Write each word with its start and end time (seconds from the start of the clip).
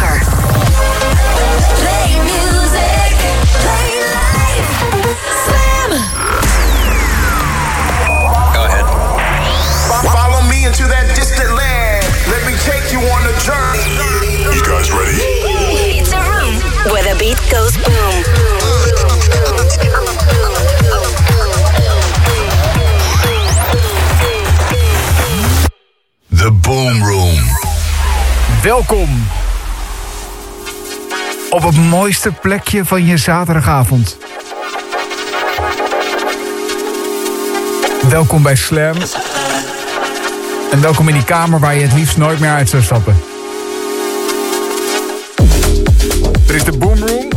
Burger. 0.00 0.24
Play 1.80 2.16
music, 2.24 3.12
play 3.60 3.90
life. 4.16 4.70
Slam. 5.44 5.90
Go 8.54 8.60
ahead. 8.64 8.86
Follow 10.12 10.42
me 10.48 10.64
into 10.66 10.84
that 10.88 11.12
distant 11.14 11.50
land. 11.54 12.04
Let 12.28 12.42
me 12.46 12.54
take 12.64 12.92
you 12.92 13.00
on 13.00 13.22
a 13.28 13.34
journey. 13.44 13.84
You 14.54 14.62
guys 14.64 14.90
ready? 14.92 15.18
It's 16.00 16.12
a 16.12 16.20
room 16.20 16.54
where 16.92 17.02
the 17.02 17.16
beat 17.18 17.40
goes 17.50 17.76
boom. 17.76 18.24
The 26.30 26.50
Boom 26.50 27.02
Room. 27.04 27.38
Welkom 28.64 29.21
op 31.64 31.68
het 31.68 31.84
mooiste 31.84 32.32
plekje 32.32 32.84
van 32.84 33.06
je 33.06 33.16
zaterdagavond. 33.16 34.16
Welkom 38.08 38.42
bij 38.42 38.56
Slam. 38.56 38.96
En 40.70 40.80
welkom 40.80 41.08
in 41.08 41.14
die 41.14 41.24
kamer 41.24 41.60
waar 41.60 41.74
je 41.74 41.82
het 41.82 41.92
liefst 41.92 42.16
nooit 42.16 42.40
meer 42.40 42.50
uit 42.50 42.68
zou 42.68 42.82
stappen. 42.82 43.16
Er 46.48 46.54
is 46.54 46.64
de 46.64 46.78
Boomroom. 46.78 47.28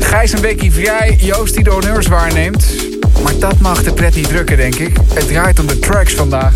Gijs 0.00 0.32
een 0.32 0.40
weekje 0.40 0.72
vrij, 0.72 1.16
Joost 1.20 1.54
die 1.54 1.64
de 1.64 1.70
honneurs 1.70 2.06
waarneemt. 2.06 2.66
Maar 3.22 3.38
dat 3.38 3.58
mag 3.58 3.82
de 3.82 3.92
pret 3.92 4.14
niet 4.14 4.28
drukken, 4.28 4.56
denk 4.56 4.74
ik. 4.74 4.96
Het 5.14 5.28
draait 5.28 5.58
om 5.58 5.66
de 5.66 5.78
tracks 5.78 6.14
vandaag. 6.14 6.54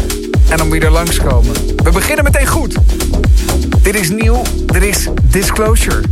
En 0.49 0.63
om 0.63 0.71
wie 0.71 0.81
er 0.81 0.91
langskomen. 0.91 1.55
We 1.77 1.91
beginnen 1.91 2.25
meteen 2.25 2.47
goed. 2.47 2.77
Dit 3.83 3.95
is 3.95 4.11
nieuw, 4.11 4.43
er 4.67 4.83
is 4.83 5.09
Disclosure. 5.23 6.03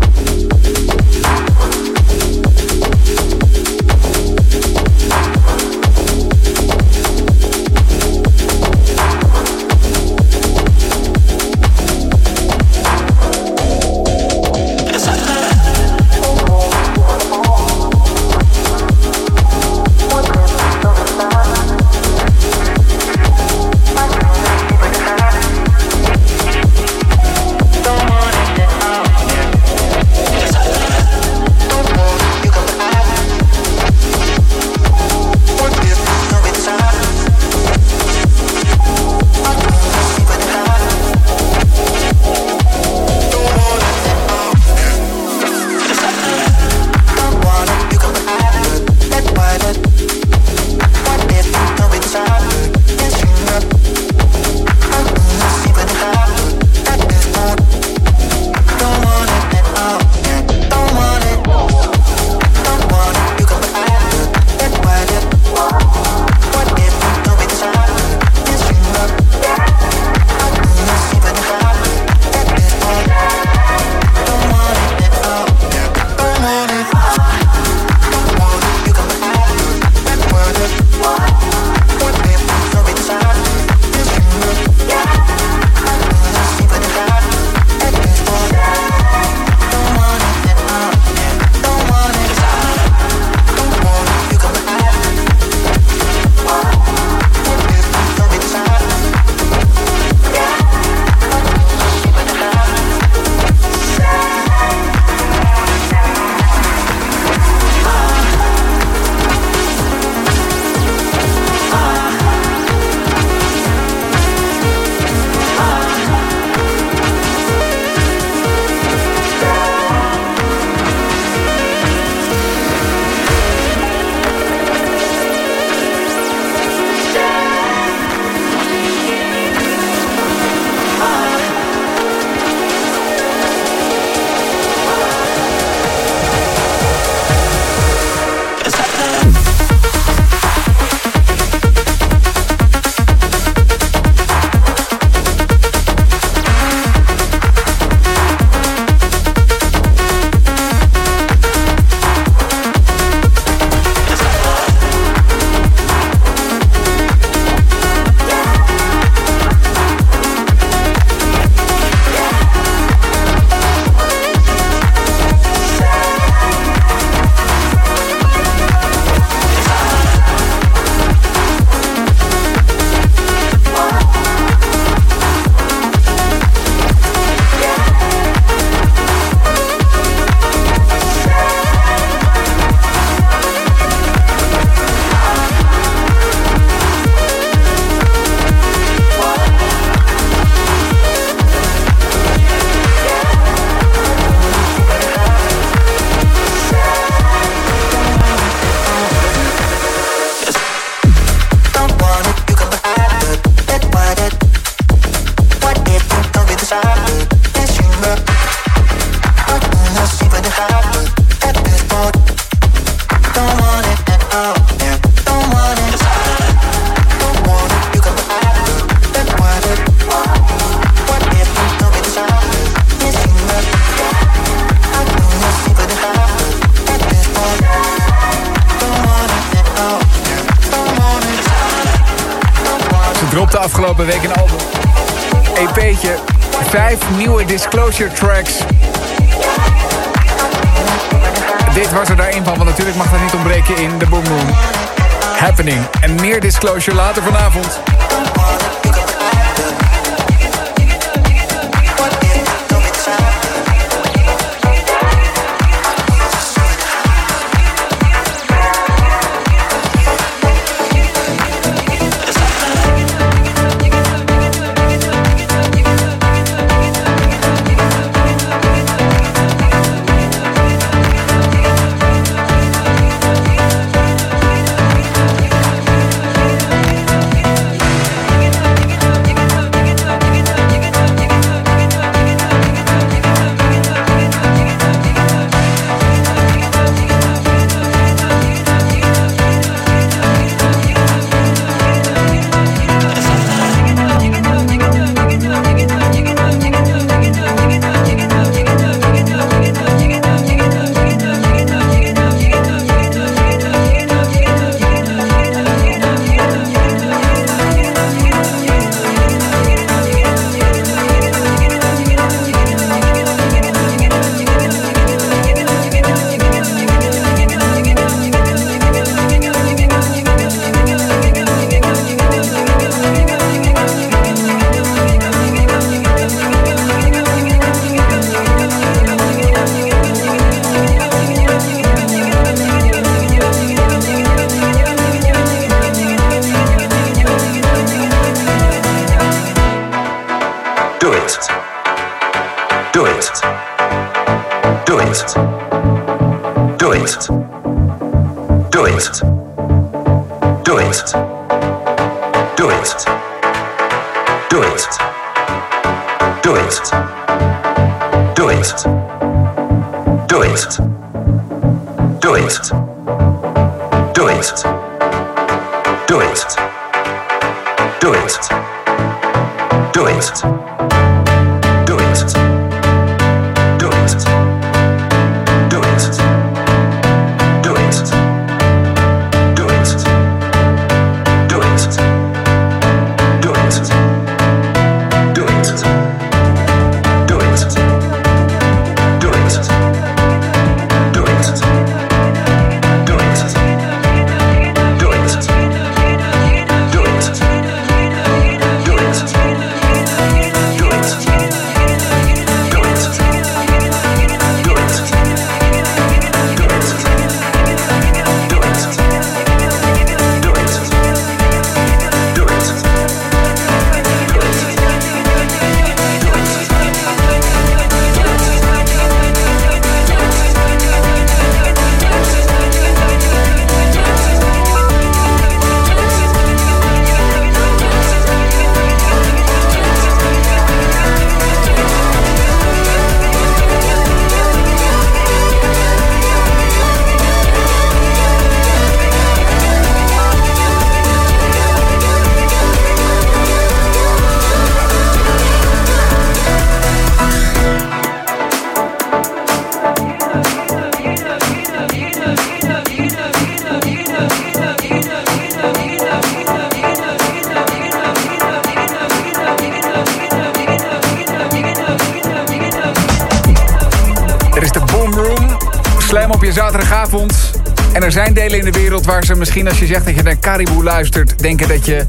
Waar 469.09 469.25
ze 469.25 469.35
misschien 469.35 469.69
als 469.69 469.79
je 469.79 469.87
zegt 469.87 470.05
dat 470.05 470.15
je 470.15 470.23
naar 470.23 470.39
Caribou 470.39 470.83
luistert... 470.83 471.39
denken 471.39 471.69
dat 471.69 471.87
je 471.87 472.07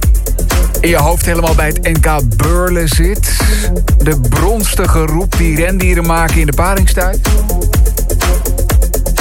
in 0.80 0.90
je 0.90 0.98
hoofd 0.98 1.26
helemaal 1.26 1.56
bij 1.56 1.68
het 1.68 1.82
NK 1.82 2.38
Burle 2.38 2.88
zit. 2.88 3.38
De 3.98 4.20
bronstige 4.30 5.06
roep 5.06 5.38
die 5.38 5.56
rendieren 5.56 6.06
maken 6.06 6.40
in 6.40 6.46
de 6.46 6.54
paringstuin. 6.54 7.22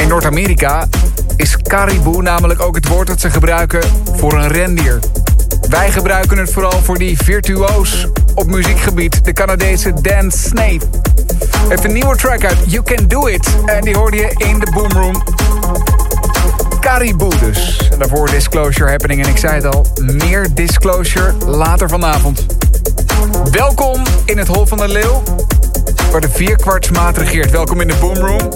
In 0.01 0.09
Noord-Amerika 0.09 0.89
is 1.37 1.57
caribou 1.57 2.23
namelijk 2.23 2.61
ook 2.61 2.75
het 2.75 2.89
woord 2.89 3.07
dat 3.07 3.21
ze 3.21 3.31
gebruiken 3.31 3.83
voor 4.17 4.33
een 4.33 4.49
rendier. 4.49 4.99
Wij 5.69 5.91
gebruiken 5.91 6.39
het 6.39 6.53
vooral 6.53 6.83
voor 6.83 6.99
die 6.99 7.19
virtuoos 7.19 8.07
op 8.35 8.47
muziekgebied, 8.47 9.25
de 9.25 9.33
Canadese 9.33 9.93
Dan 10.01 10.31
Snape. 10.31 10.87
Heeft 11.69 11.85
een 11.85 11.93
nieuwe 11.93 12.17
track 12.17 12.45
uit, 12.45 12.59
You 12.67 12.83
Can 12.83 13.07
Do 13.07 13.27
It. 13.27 13.49
En 13.67 13.81
die 13.81 13.97
hoorde 13.97 14.17
je 14.17 14.35
in 14.37 14.59
de 14.59 14.71
Boomroom. 14.75 15.23
Caribou 16.81 17.39
dus. 17.39 17.89
En 17.93 17.99
daarvoor 17.99 18.31
Disclosure 18.31 18.91
Happening. 18.91 19.25
En 19.25 19.31
ik 19.31 19.37
zei 19.37 19.55
het 19.55 19.75
al, 19.75 19.87
meer 20.03 20.55
Disclosure 20.55 21.33
later 21.47 21.89
vanavond. 21.89 22.47
Welkom 23.51 24.03
in 24.25 24.39
het 24.39 24.49
Hol 24.49 24.67
van 24.67 24.79
de 24.79 24.89
Leeuw, 24.89 25.23
waar 26.11 26.21
de 26.21 26.29
vierkwartsmaat 26.29 27.17
regeert. 27.17 27.51
Welkom 27.51 27.81
in 27.81 27.89
de 27.89 27.95
Boomroom. 28.01 28.51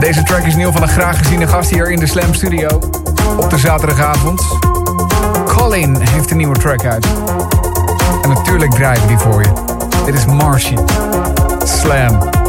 Deze 0.00 0.22
track 0.22 0.44
is 0.44 0.54
nieuw 0.54 0.72
van 0.72 0.82
een 0.82 0.88
graag 0.88 1.18
geziene 1.18 1.46
gast 1.46 1.70
hier 1.70 1.90
in 1.90 1.98
de 1.98 2.06
Slam 2.06 2.34
Studio. 2.34 2.68
Op 3.36 3.50
de 3.50 3.58
zaterdagavond. 3.58 4.42
Colin 5.46 5.96
heeft 6.00 6.30
een 6.30 6.36
nieuwe 6.36 6.58
track 6.58 6.84
uit. 6.84 7.06
En 8.22 8.28
natuurlijk 8.28 8.72
draaien 8.72 9.02
we 9.02 9.08
die 9.08 9.18
voor 9.18 9.42
je. 9.42 9.52
Dit 10.04 10.14
is 10.14 10.26
Marshy. 10.26 10.76
Slam. 11.64 12.39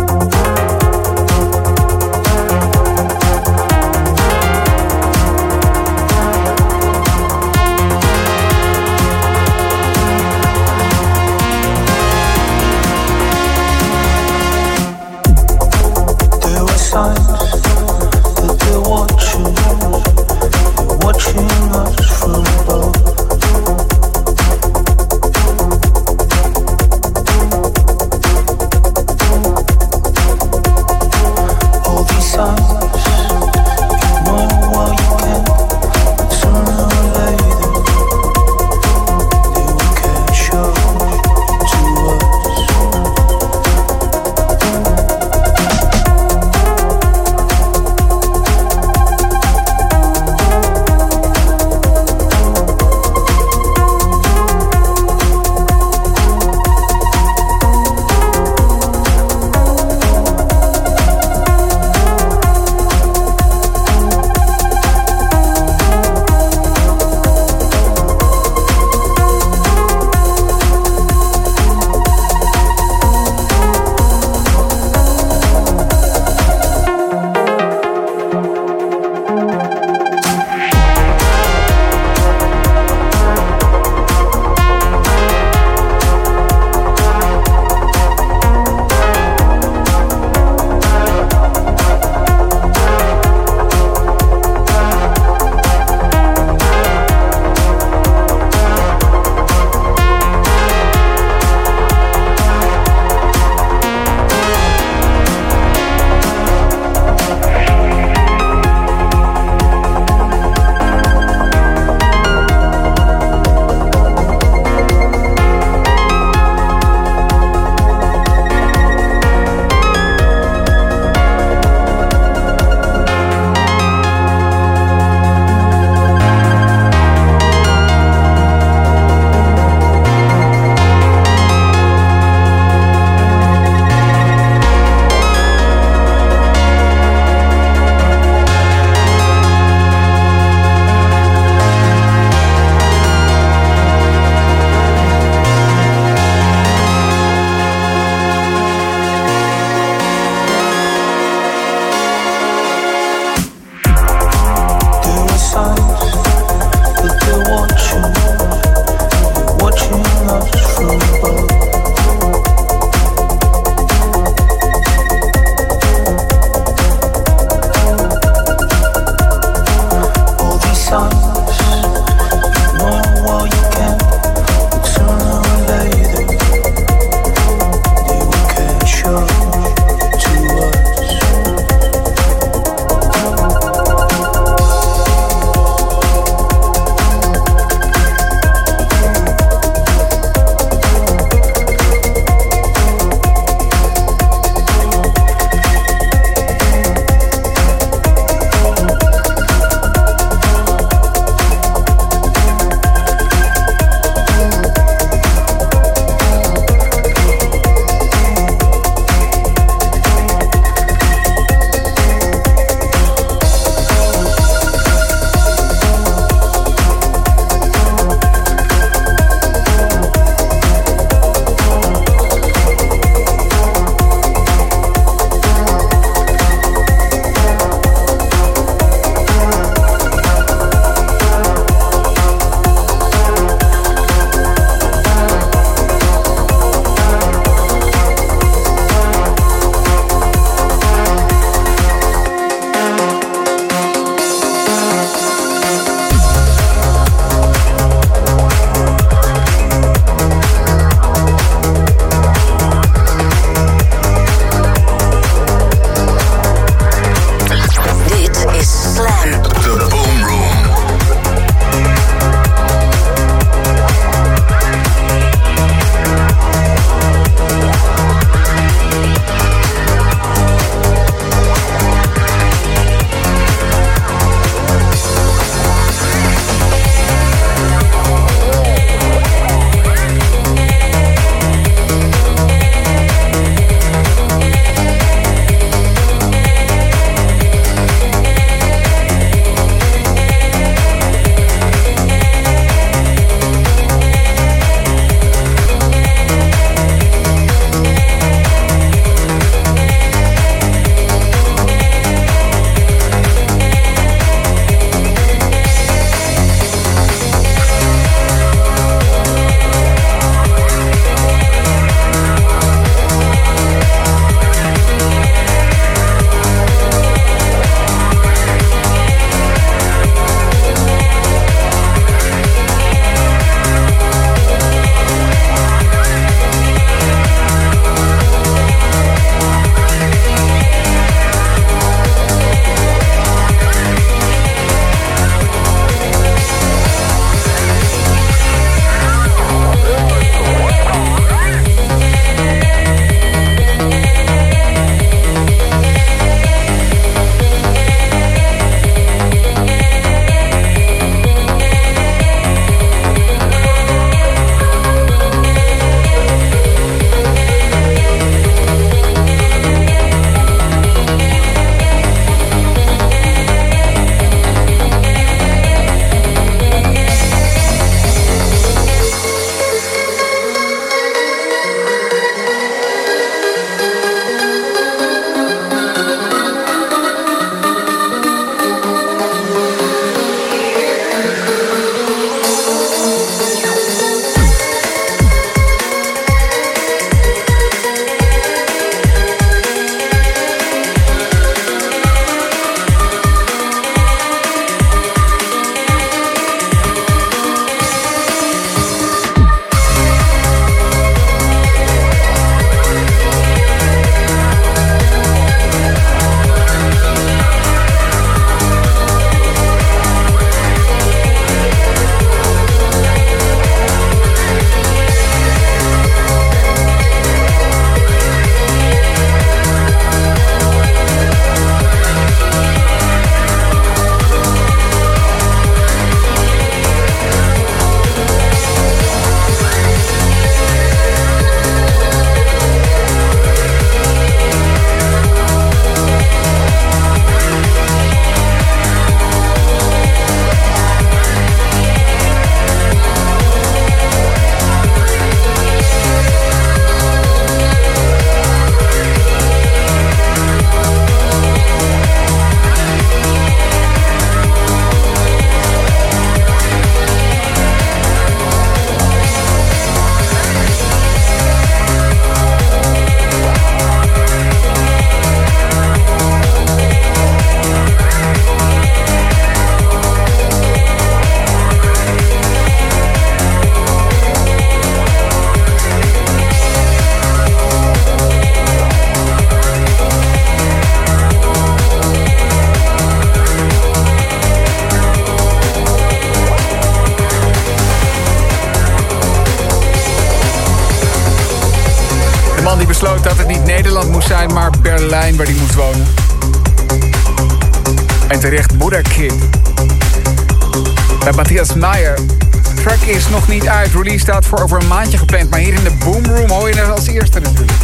Voor 504.51 504.63
over 504.63 504.81
een 504.81 504.87
maandje 504.87 505.17
gepland. 505.17 505.49
Maar 505.49 505.59
hier 505.59 505.73
in 505.73 505.83
de 505.83 505.91
Boom 506.05 506.25
Room 506.25 506.49
hoor 506.49 506.69
je 506.69 506.75
het 506.75 506.89
als 506.89 507.07
eerste 507.07 507.39
natuurlijk. 507.39 507.77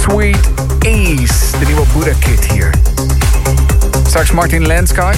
Sweet 0.00 0.50
Ease. 0.78 1.58
De 1.58 1.66
nieuwe 1.66 1.86
Buddha 1.92 2.12
Kid 2.18 2.44
hier. 2.44 2.70
Straks 4.06 4.30
Martin 4.30 4.66
Landsky. 4.66 5.12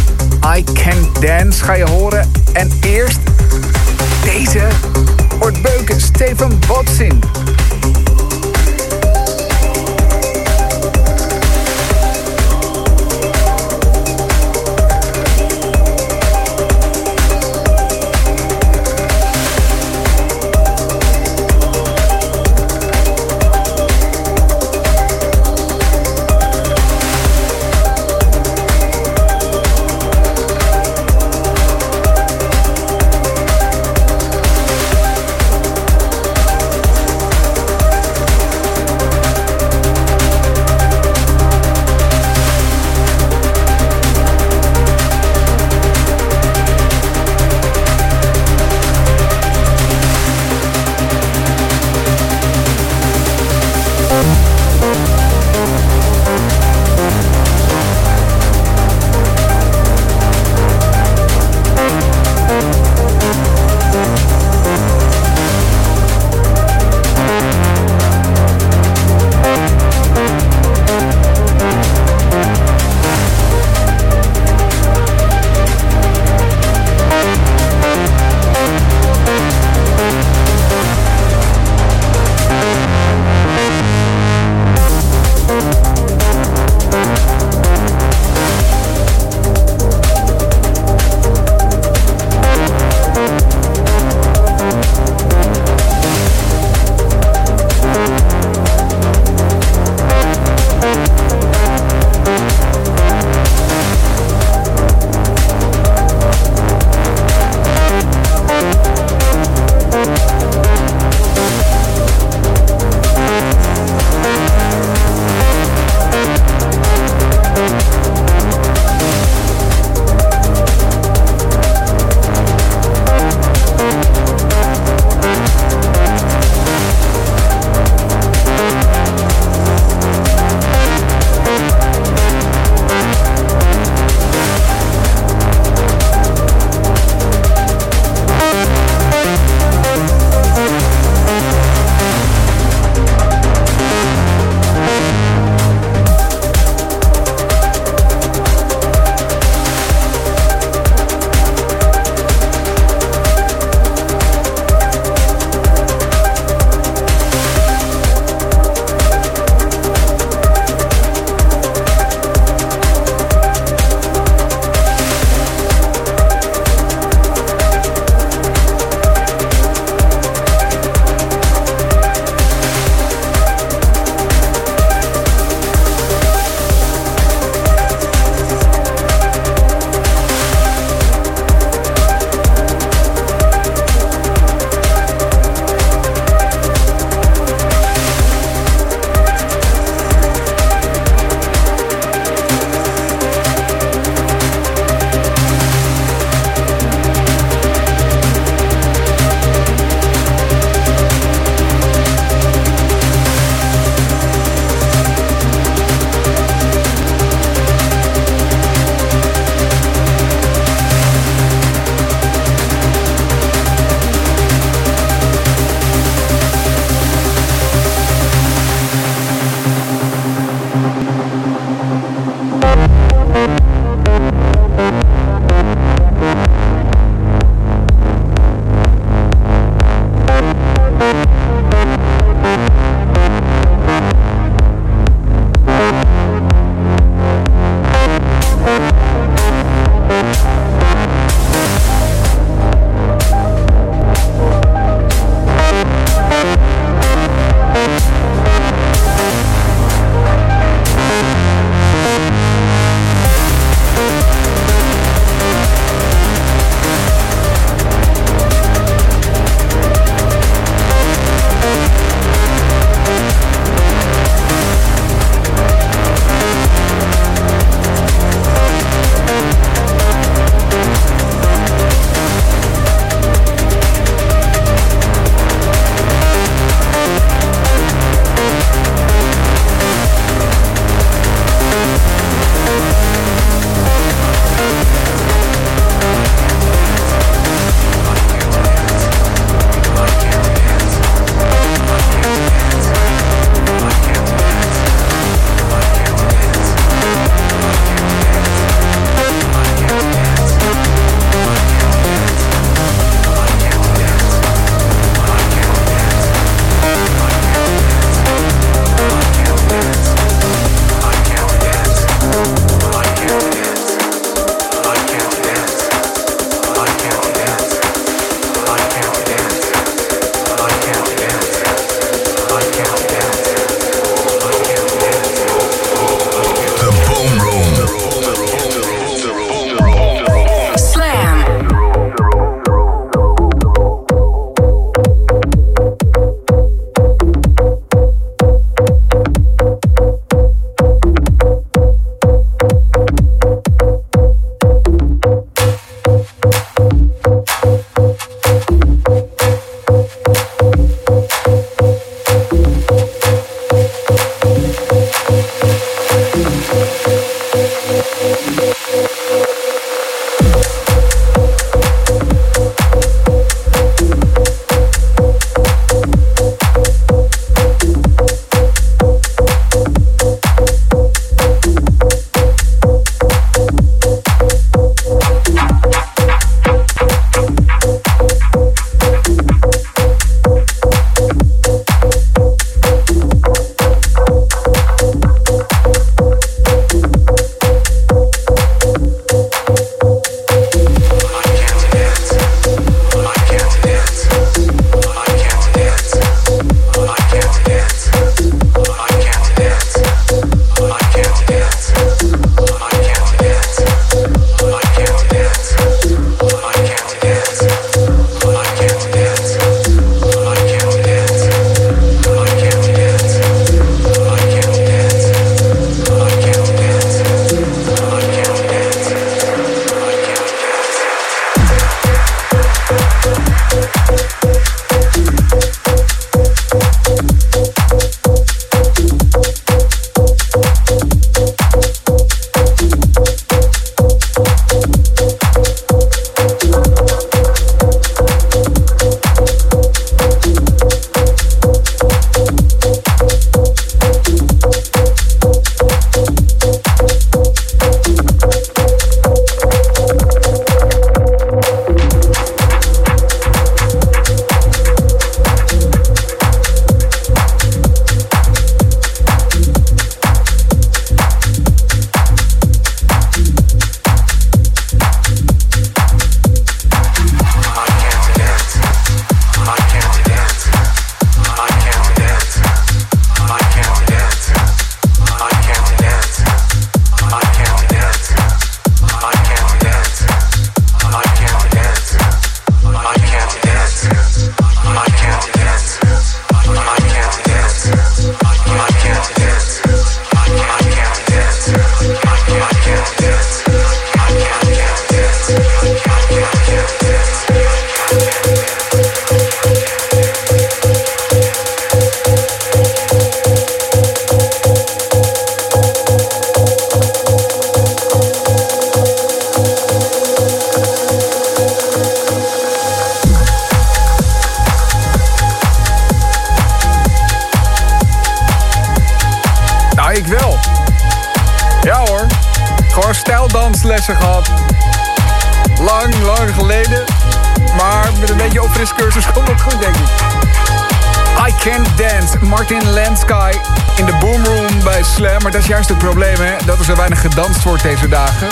Deze 537.87 538.09
dagen. 538.09 538.49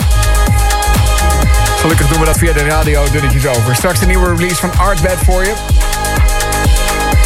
Gelukkig 1.81 2.09
doen 2.09 2.19
we 2.19 2.25
dat 2.25 2.39
via 2.39 2.53
de 2.53 2.65
radio 2.65 3.11
dunnetjes 3.11 3.47
over. 3.47 3.75
Straks 3.75 3.99
de 3.99 4.07
nieuwe 4.07 4.35
release 4.35 4.57
van 4.57 4.79
Artbed 4.79 5.19
voor 5.25 5.45
je. 5.45 5.55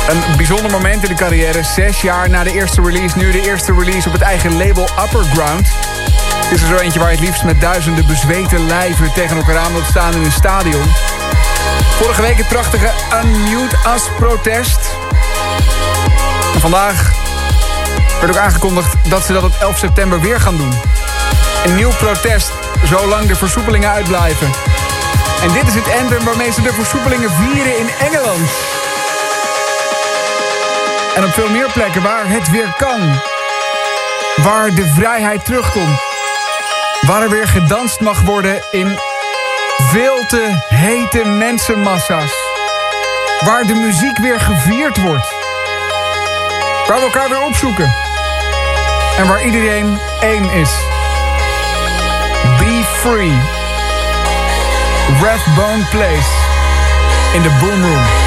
Een 0.08 0.36
bijzonder 0.36 0.70
moment 0.70 1.02
in 1.02 1.08
de 1.08 1.14
carrière. 1.14 1.62
Zes 1.62 2.00
jaar 2.00 2.30
na 2.30 2.44
de 2.44 2.52
eerste 2.52 2.82
release. 2.82 3.18
Nu 3.18 3.30
de 3.30 3.40
eerste 3.40 3.74
release 3.74 4.06
op 4.06 4.12
het 4.12 4.22
eigen 4.22 4.56
label 4.56 4.88
Upperground. 5.04 5.68
Het 6.44 6.52
is 6.52 6.62
er 6.62 6.68
zo 6.68 6.76
eentje 6.76 6.98
waar 6.98 7.10
je 7.10 7.16
het 7.16 7.26
liefst 7.26 7.44
met 7.44 7.60
duizenden 7.60 8.06
bezweten 8.06 8.66
lijven 8.66 9.12
tegen 9.12 9.36
elkaar 9.36 9.58
aan 9.58 9.72
wilt 9.72 9.86
staan 9.86 10.12
in 10.12 10.24
een 10.24 10.32
stadion. 10.32 10.84
Vorige 12.00 12.22
week 12.22 12.36
het 12.36 12.48
prachtige 12.48 12.90
Unmute 13.24 13.76
Us 13.94 14.02
protest. 14.18 14.80
En 16.54 16.60
vandaag 16.60 17.12
werd 18.20 18.32
ook 18.32 18.42
aangekondigd 18.42 18.94
dat 19.08 19.24
ze 19.24 19.32
dat 19.32 19.42
op 19.42 19.56
11 19.60 19.78
september 19.78 20.20
weer 20.20 20.40
gaan 20.40 20.56
doen. 20.56 20.87
Een 21.64 21.74
nieuw 21.74 21.92
protest, 21.98 22.52
zolang 22.84 23.26
de 23.26 23.36
versoepelingen 23.36 23.90
uitblijven. 23.90 24.50
En 25.42 25.52
dit 25.52 25.66
is 25.66 25.74
het 25.74 25.90
anthem 26.00 26.24
waarmee 26.24 26.52
ze 26.52 26.62
de 26.62 26.72
versoepelingen 26.72 27.30
vieren 27.30 27.78
in 27.78 27.88
Engeland. 27.98 28.50
En 31.14 31.24
op 31.24 31.30
veel 31.30 31.50
meer 31.50 31.70
plekken 31.72 32.02
waar 32.02 32.28
het 32.28 32.50
weer 32.50 32.74
kan. 32.76 33.20
Waar 34.36 34.74
de 34.74 34.92
vrijheid 34.96 35.44
terugkomt. 35.44 36.00
Waar 37.00 37.22
er 37.22 37.30
weer 37.30 37.48
gedanst 37.48 38.00
mag 38.00 38.20
worden 38.20 38.62
in 38.70 38.98
veel 39.90 40.26
te 40.26 40.62
hete 40.68 41.24
mensenmassa's. 41.24 42.32
Waar 43.44 43.66
de 43.66 43.74
muziek 43.74 44.18
weer 44.18 44.40
gevierd 44.40 44.96
wordt. 44.96 45.34
Waar 46.86 46.98
we 46.98 47.04
elkaar 47.04 47.28
weer 47.28 47.42
opzoeken. 47.42 47.94
En 49.18 49.28
waar 49.28 49.44
iedereen 49.44 49.98
één 50.20 50.50
is. 50.50 50.87
Be 52.68 52.82
free. 53.00 53.32
Rathbone 55.24 55.84
Place. 55.90 56.30
In 57.34 57.42
the 57.42 57.48
Boom 57.62 57.82
Room. 57.82 58.17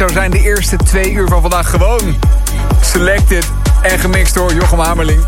Zo 0.00 0.08
zijn 0.08 0.30
de 0.30 0.40
eerste 0.40 0.76
twee 0.76 1.12
uur 1.12 1.28
van 1.28 1.40
vandaag 1.40 1.70
gewoon 1.70 2.16
selected 2.80 3.50
en 3.82 3.98
gemixt 3.98 4.34
door 4.34 4.54
Jochem 4.54 4.78
Hamerling. 4.78 5.26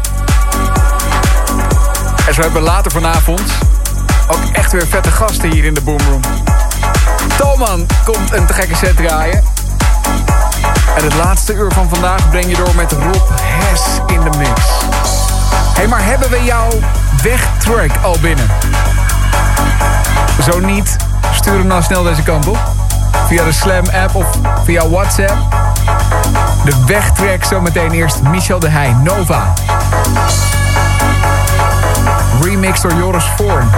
En 2.26 2.34
zo 2.34 2.40
hebben 2.40 2.62
we 2.62 2.68
later 2.68 2.90
vanavond 2.90 3.42
ook 4.28 4.40
echt 4.52 4.72
weer 4.72 4.86
vette 4.86 5.10
gasten 5.10 5.50
hier 5.50 5.64
in 5.64 5.74
de 5.74 5.80
boomroom. 5.80 6.20
Tolman 7.38 7.86
komt 8.04 8.32
een 8.32 8.46
te 8.46 8.52
gekke 8.52 8.76
set 8.76 8.96
draaien. 8.96 9.44
En 10.96 11.04
het 11.04 11.14
laatste 11.14 11.54
uur 11.54 11.72
van 11.72 11.88
vandaag 11.88 12.30
breng 12.30 12.48
je 12.48 12.56
door 12.56 12.74
met 12.74 12.92
Rob 12.92 13.28
Hes 13.40 13.82
in 14.06 14.20
de 14.30 14.38
mix. 14.38 14.50
Hé, 14.50 15.72
hey, 15.72 15.86
maar 15.86 16.04
hebben 16.04 16.30
we 16.30 16.44
jouw 16.44 16.70
wegtrack 17.22 17.90
al 18.02 18.16
binnen? 18.20 18.46
Zo 20.50 20.60
niet, 20.60 20.96
stuur 21.34 21.58
hem 21.58 21.68
dan 21.68 21.82
snel 21.82 22.02
deze 22.02 22.22
kant 22.22 22.46
op. 22.46 22.71
Via 23.32 23.44
de 23.44 23.52
Slam 23.52 23.84
app 23.92 24.14
of 24.14 24.26
via 24.64 24.88
WhatsApp. 24.88 25.36
De 26.64 26.84
wegtrack 26.86 27.44
zometeen 27.44 27.90
eerst 27.90 28.22
Michel 28.22 28.58
de 28.58 28.68
Heij, 28.68 28.96
Nova. 29.04 29.52
Remix 32.40 32.80
door 32.80 32.92
Joris 32.92 33.24
Voorn. 33.24 33.70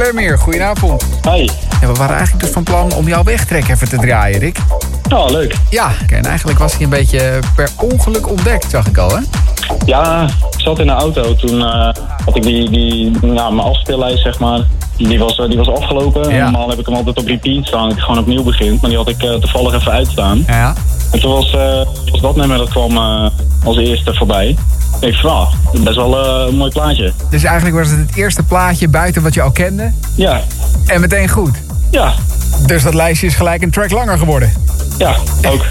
Goedenavond. 0.00 1.04
Hoi. 1.22 1.50
Ja, 1.80 1.86
we 1.86 1.92
waren 1.92 2.16
eigenlijk 2.16 2.44
dus 2.44 2.52
van 2.52 2.62
plan 2.62 2.94
om 2.94 3.08
jouw 3.08 3.22
wegtrek 3.22 3.68
even 3.68 3.88
te 3.88 3.96
draaien, 3.96 4.38
Rick. 4.38 4.58
Oh, 5.12 5.30
leuk. 5.30 5.56
Ja, 5.70 5.90
en 6.08 6.24
eigenlijk 6.24 6.58
was 6.58 6.72
hij 6.72 6.82
een 6.82 6.90
beetje 6.90 7.38
per 7.54 7.70
ongeluk 7.76 8.28
ontdekt, 8.28 8.70
zag 8.70 8.86
ik 8.86 8.98
al, 8.98 9.10
hè? 9.10 9.20
Ja, 9.84 10.24
ik 10.24 10.60
zat 10.60 10.78
in 10.78 10.86
de 10.86 10.92
auto. 10.92 11.34
Toen 11.34 11.62
eh, 11.62 11.88
had 12.24 12.36
ik 12.36 12.42
die, 12.42 12.70
die 12.70 13.10
nou, 13.20 13.54
mijn 13.54 13.68
afspeellijst, 13.68 14.22
zeg 14.22 14.38
maar. 14.38 14.60
Die 14.96 15.18
was, 15.18 15.38
eh, 15.38 15.48
die 15.48 15.56
was 15.56 15.68
afgelopen. 15.68 16.30
Ja. 16.30 16.42
Normaal 16.42 16.68
heb 16.68 16.78
ik 16.78 16.86
hem 16.86 16.94
altijd 16.94 17.18
op 17.18 17.26
repeat 17.26 17.66
staan. 17.66 17.88
Dat 17.88 17.96
ik 17.96 18.02
gewoon 18.02 18.20
opnieuw 18.20 18.42
begint. 18.42 18.80
Maar 18.80 18.90
die 18.90 18.98
had 18.98 19.08
ik 19.08 19.22
eh, 19.22 19.34
toevallig 19.34 19.74
even 19.74 19.92
uitstaan. 19.92 20.44
Ja. 20.46 20.74
En 21.12 21.20
toen 21.20 21.32
was, 21.32 21.56
was 22.10 22.20
dat 22.20 22.36
nummer, 22.36 22.58
dat 22.58 22.68
kwam 22.68 22.98
als 23.64 23.76
eerste 23.76 24.14
voorbij. 24.14 24.56
Ik 25.00 25.20
ah, 25.24 25.52
best 25.84 25.96
wel 25.96 26.18
eh, 26.24 26.46
een 26.48 26.56
mooi 26.56 26.70
plaatje. 26.70 27.12
Dus 27.30 27.44
eigenlijk 27.44 27.76
was 27.76 27.88
het 27.88 27.98
het 27.98 28.16
eerste 28.16 28.42
plaatje 28.42 28.88
buiten 28.88 29.22
wat 29.22 29.34
je 29.34 29.42
al 29.42 29.50
kende. 29.50 29.92
Ja, 30.14 30.40
En 30.86 31.00
meteen 31.00 31.28
goed. 31.28 31.56
ja, 31.90 32.12
Dus 32.66 32.82
dat 32.82 32.94
lijstje 32.94 33.26
is 33.26 33.34
gelijk 33.34 33.62
een 33.62 33.70
track 33.70 33.90
langer 33.90 34.18
geworden. 34.18 34.52
ja, 34.98 35.14
ook. 35.46 35.64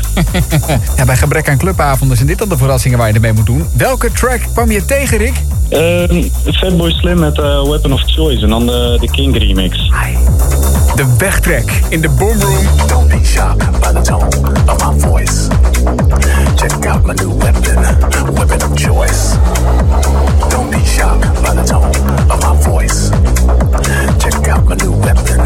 Ja, 0.98 1.06
bij 1.06 1.18
gebrek 1.18 1.50
aan 1.50 1.58
clubavonden 1.58 2.16
zijn 2.18 2.30
dit 2.30 2.38
dan 2.38 2.50
de 2.50 2.58
verrassingen 2.58 2.98
waar 2.98 3.08
je 3.08 3.14
ermee 3.14 3.34
moet 3.34 3.46
doen. 3.46 3.66
Welke 3.74 4.12
track 4.12 4.40
kwam 4.54 4.72
je 4.72 4.86
tegen, 4.86 5.18
Rick? 5.18 5.34
Ehm, 5.70 6.24
Fatboy 6.54 6.92
Slim 6.92 7.20
met 7.20 7.38
eh, 7.38 7.64
Weapon 7.70 7.94
of 7.94 8.02
Choice 8.06 8.44
en 8.44 8.50
dan 8.50 8.66
de, 8.66 8.98
de 9.00 9.12
King 9.12 9.38
remix. 9.38 9.92
De 10.96 11.16
wegtrek 11.18 11.82
in 11.90 12.02
de 12.02 12.10
Boomroom. 12.10 12.66
Don't 12.88 13.08
be 13.08 13.20
shocked 13.24 13.80
by 13.80 13.92
the 13.94 14.02
tone 14.02 14.28
of 14.66 14.94
my 14.94 15.00
voice. 15.00 15.48
Check 16.60 16.86
out 16.88 17.06
my 17.06 17.14
new 17.14 17.32
weapon, 17.38 17.78
weapon 18.36 18.62
of 18.62 18.78
choice. 18.78 19.38
Don't 20.52 20.70
be 20.70 20.84
shocked 20.84 21.24
by 21.42 21.54
the 21.56 21.64
tone 21.64 21.96
of 22.30 22.42
my 22.42 22.54
voice. 22.62 23.10
Check 24.22 24.46
out 24.50 24.66
my 24.66 24.76
new 24.76 24.92
weapon, 24.92 25.40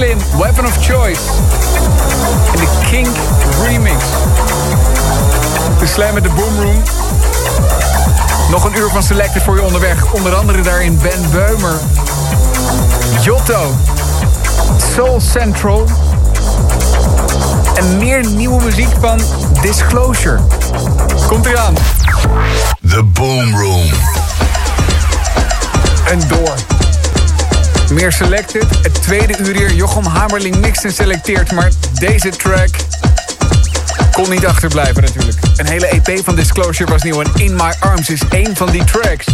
Slim, 0.00 0.18
Weapon 0.38 0.66
of 0.66 0.76
Choice. 0.80 1.20
En 2.52 2.60
de 2.60 2.68
Kink 2.90 3.16
Remix. 3.62 4.04
De 5.78 5.86
Slam 5.86 6.14
met 6.14 6.22
de 6.22 6.28
Boomroom. 6.28 6.82
Nog 8.50 8.64
een 8.64 8.76
uur 8.76 8.88
van 8.88 9.02
Selected 9.02 9.42
voor 9.42 9.56
je 9.56 9.62
onderweg. 9.62 10.12
Onder 10.12 10.34
andere 10.34 10.60
daarin 10.60 10.98
Ben 11.02 11.30
Beumer. 11.30 11.74
Jotto. 13.22 13.74
Soul 14.94 15.20
Central. 15.20 15.86
En 17.74 17.98
meer 17.98 18.26
nieuwe 18.26 18.62
muziek 18.62 18.90
van 19.00 19.20
Disclosure. 19.62 20.38
Komt 21.26 21.46
eraan. 21.46 21.74
The 22.88 23.02
Boom 23.04 23.56
Room. 23.56 23.90
En 26.04 26.20
door. 26.28 26.79
Meer 27.90 28.12
selected. 28.12 28.64
Het 28.82 29.02
tweede 29.02 29.38
uur 29.38 29.56
hier. 29.56 29.72
Jochem 29.72 30.04
Hamerling 30.04 30.56
niks 30.56 30.84
en 30.84 30.92
selecteert. 30.92 31.52
Maar 31.52 31.70
deze 31.94 32.28
track 32.28 32.68
kon 34.12 34.30
niet 34.30 34.46
achterblijven 34.46 35.02
natuurlijk. 35.02 35.38
Een 35.56 35.66
hele 35.66 35.86
EP 35.86 36.24
van 36.24 36.34
Disclosure 36.34 36.90
was 36.90 37.02
nieuw. 37.02 37.20
En 37.20 37.30
In 37.34 37.54
My 37.54 37.72
Arms 37.80 38.10
is 38.10 38.20
één 38.30 38.56
van 38.56 38.70
die 38.70 38.84
tracks. 38.84 39.26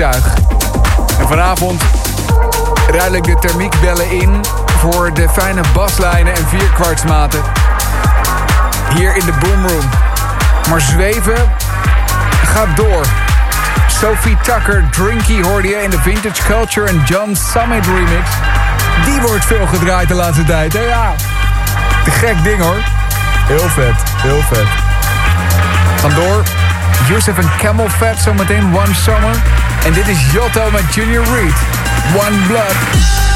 En 0.00 1.26
vanavond 1.28 1.82
ruil 2.90 3.12
ik 3.12 3.24
de 3.24 3.34
thermiekbellen 3.34 4.10
in 4.10 4.40
voor 4.78 5.14
de 5.14 5.28
fijne 5.28 5.60
baslijnen 5.74 6.34
en 6.34 6.48
vierkwartsmaten. 6.48 7.40
Hier 8.94 9.16
in 9.16 9.24
de 9.24 9.32
boomroom. 9.40 9.88
Maar 10.70 10.80
zweven 10.80 11.52
gaat 12.44 12.76
door. 12.76 13.04
Sophie 13.88 14.36
Tucker, 14.42 14.88
Drinky 14.90 15.42
hoorde 15.42 15.68
je 15.68 15.82
in 15.82 15.90
de 15.90 15.98
Vintage 15.98 16.42
Culture 16.42 16.86
en 16.86 17.02
John 17.04 17.34
Summit 17.34 17.86
remix. 17.86 18.28
Die 19.04 19.20
wordt 19.20 19.44
veel 19.44 19.66
gedraaid 19.66 20.08
de 20.08 20.14
laatste 20.14 20.44
tijd. 20.44 20.72
Ja, 20.72 21.14
te 22.04 22.10
gek 22.10 22.44
ding 22.44 22.60
hoor. 22.60 22.82
Heel 23.46 23.68
vet, 23.68 24.02
heel 24.16 24.42
vet. 24.42 24.68
Gaan 26.00 26.14
door. 26.14 26.42
Yusuf 27.08 27.38
en 27.38 27.50
Camel 27.58 27.88
Fat 27.88 28.18
zometeen 28.18 28.76
One 28.76 28.94
Summer. 28.94 29.59
En 29.84 29.92
dit 29.92 30.08
is 30.08 30.32
Jotto 30.32 30.70
met 30.70 30.94
Junior 30.94 31.24
Reed. 31.24 31.54
One 32.14 32.46
Blood. 32.46 33.29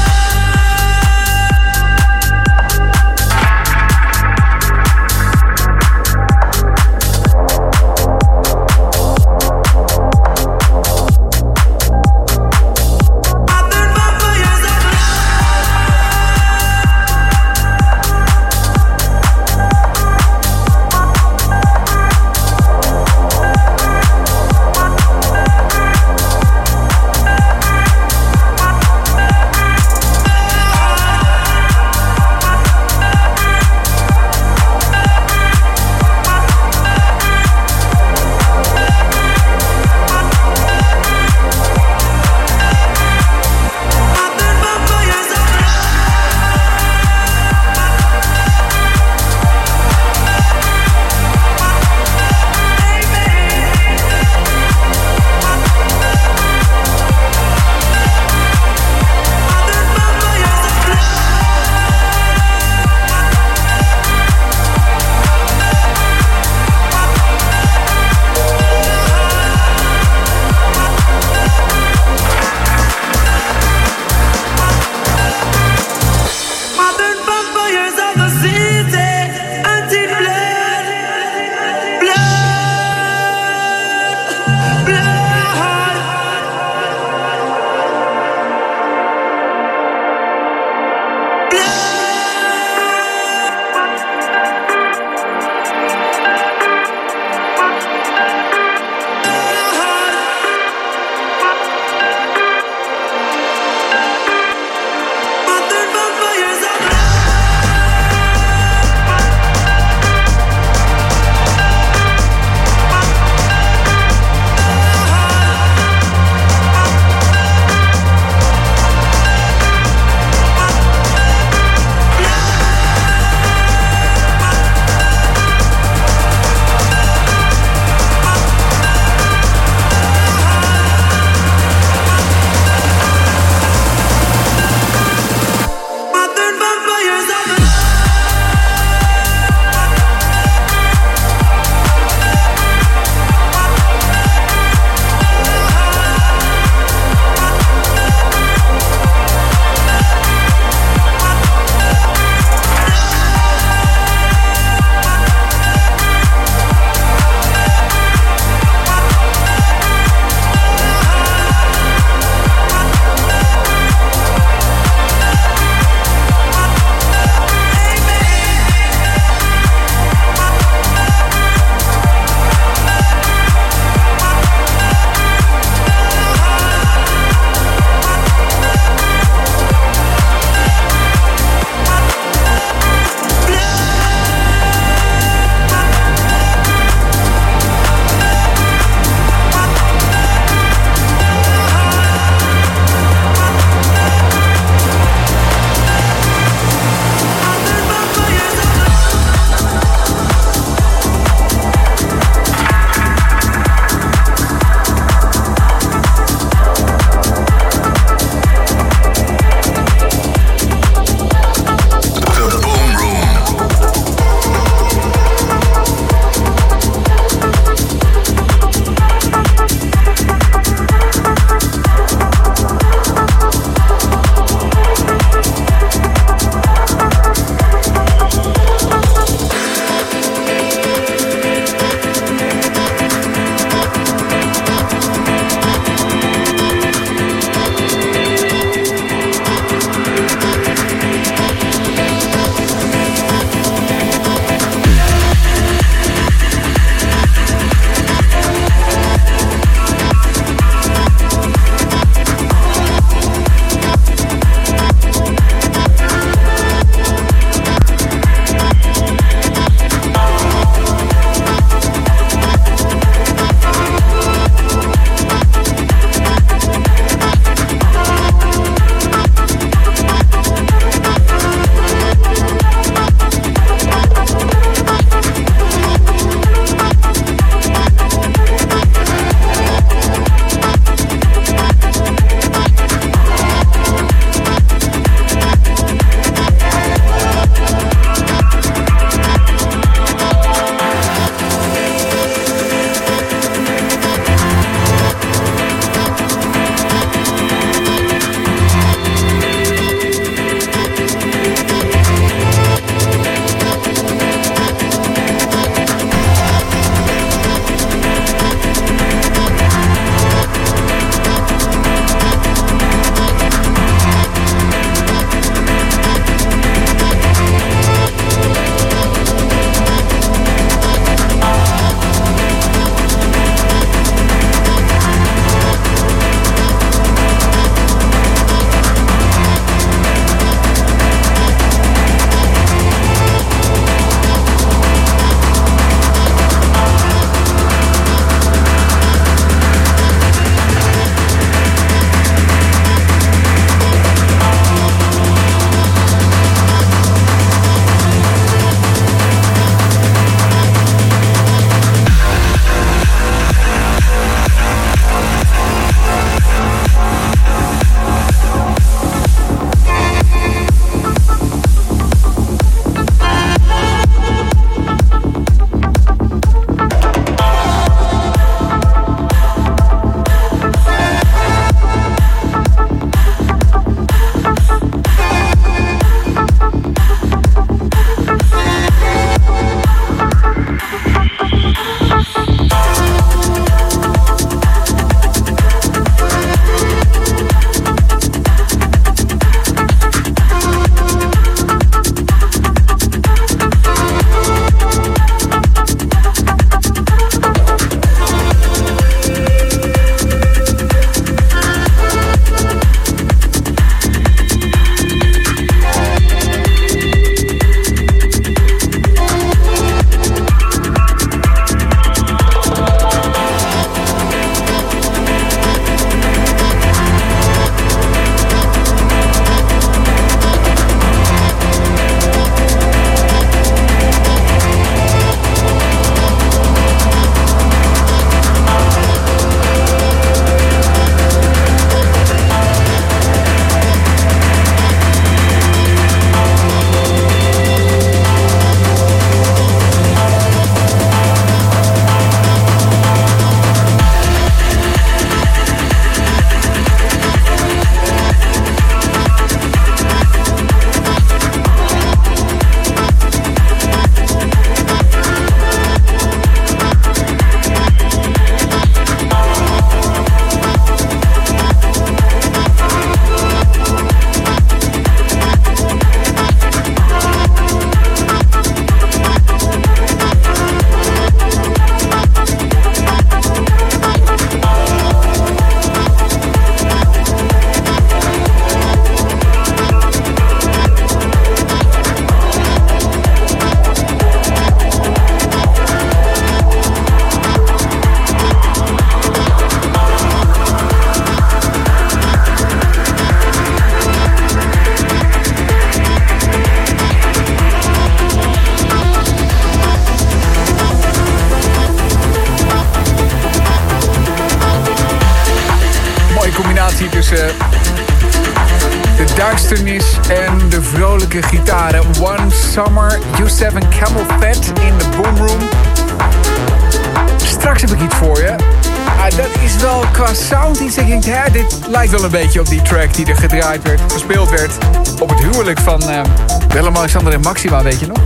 Huwelijk 526.05 526.27
van 526.27 526.57
uh, 526.65 526.67
Willem-Alexander 526.67 527.33
en 527.33 527.41
Maxima, 527.41 527.83
weet 527.83 527.99
je 527.99 528.07
nog? 528.07 528.17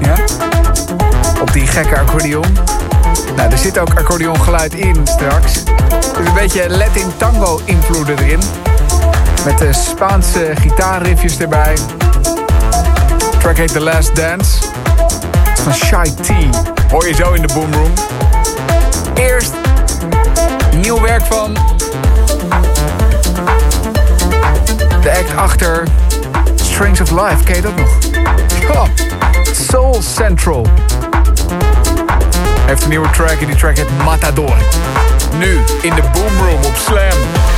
Ja? 0.00 0.14
Op 1.40 1.52
die 1.52 1.66
gekke 1.66 1.98
accordeon. 1.98 2.56
Nou, 3.36 3.50
er 3.50 3.58
zit 3.58 3.78
ook 3.78 3.94
accordeongeluid 3.94 4.74
in 4.74 5.06
straks. 5.06 5.64
Dus 6.18 6.26
een 6.26 6.34
beetje 6.34 6.70
Latin 6.70 7.12
tango 7.16 7.60
invloeden 7.64 8.18
erin. 8.18 8.40
Met 9.44 9.58
de 9.58 9.72
Spaanse 9.72 10.52
gitaarriffjes 10.60 11.38
erbij. 11.38 11.74
De 13.18 13.38
track 13.38 13.56
heet 13.56 13.72
The 13.72 13.80
Last 13.80 14.16
Dance. 14.16 14.58
Van 15.54 15.74
Shy 15.74 16.10
T. 16.20 16.28
Hoor 16.90 17.08
je 17.08 17.14
zo 17.14 17.32
in 17.32 17.42
de 17.42 17.54
boomroom. 17.54 17.92
Eerst 19.14 19.52
nieuw 20.76 21.00
werk 21.00 21.24
van 21.24 21.54
de 25.02 25.10
act 25.10 25.36
achter 25.36 25.82
Strings 26.78 27.00
of 27.00 27.10
Life. 27.10 27.44
Ken 27.44 27.54
je 27.54 27.62
dat 27.62 27.76
nog? 27.76 27.98
Soul 29.52 30.02
Central. 30.02 30.66
Heeft 32.66 32.82
een 32.82 32.88
nieuwe 32.88 33.10
track 33.10 33.40
en 33.40 33.46
die 33.46 33.56
track 33.56 33.76
heet 33.76 34.04
Matador. 34.04 34.56
Nu 35.38 35.58
in 35.82 35.94
de 35.94 36.02
boomroom 36.12 36.64
op 36.64 36.76
Slam. 36.76 37.57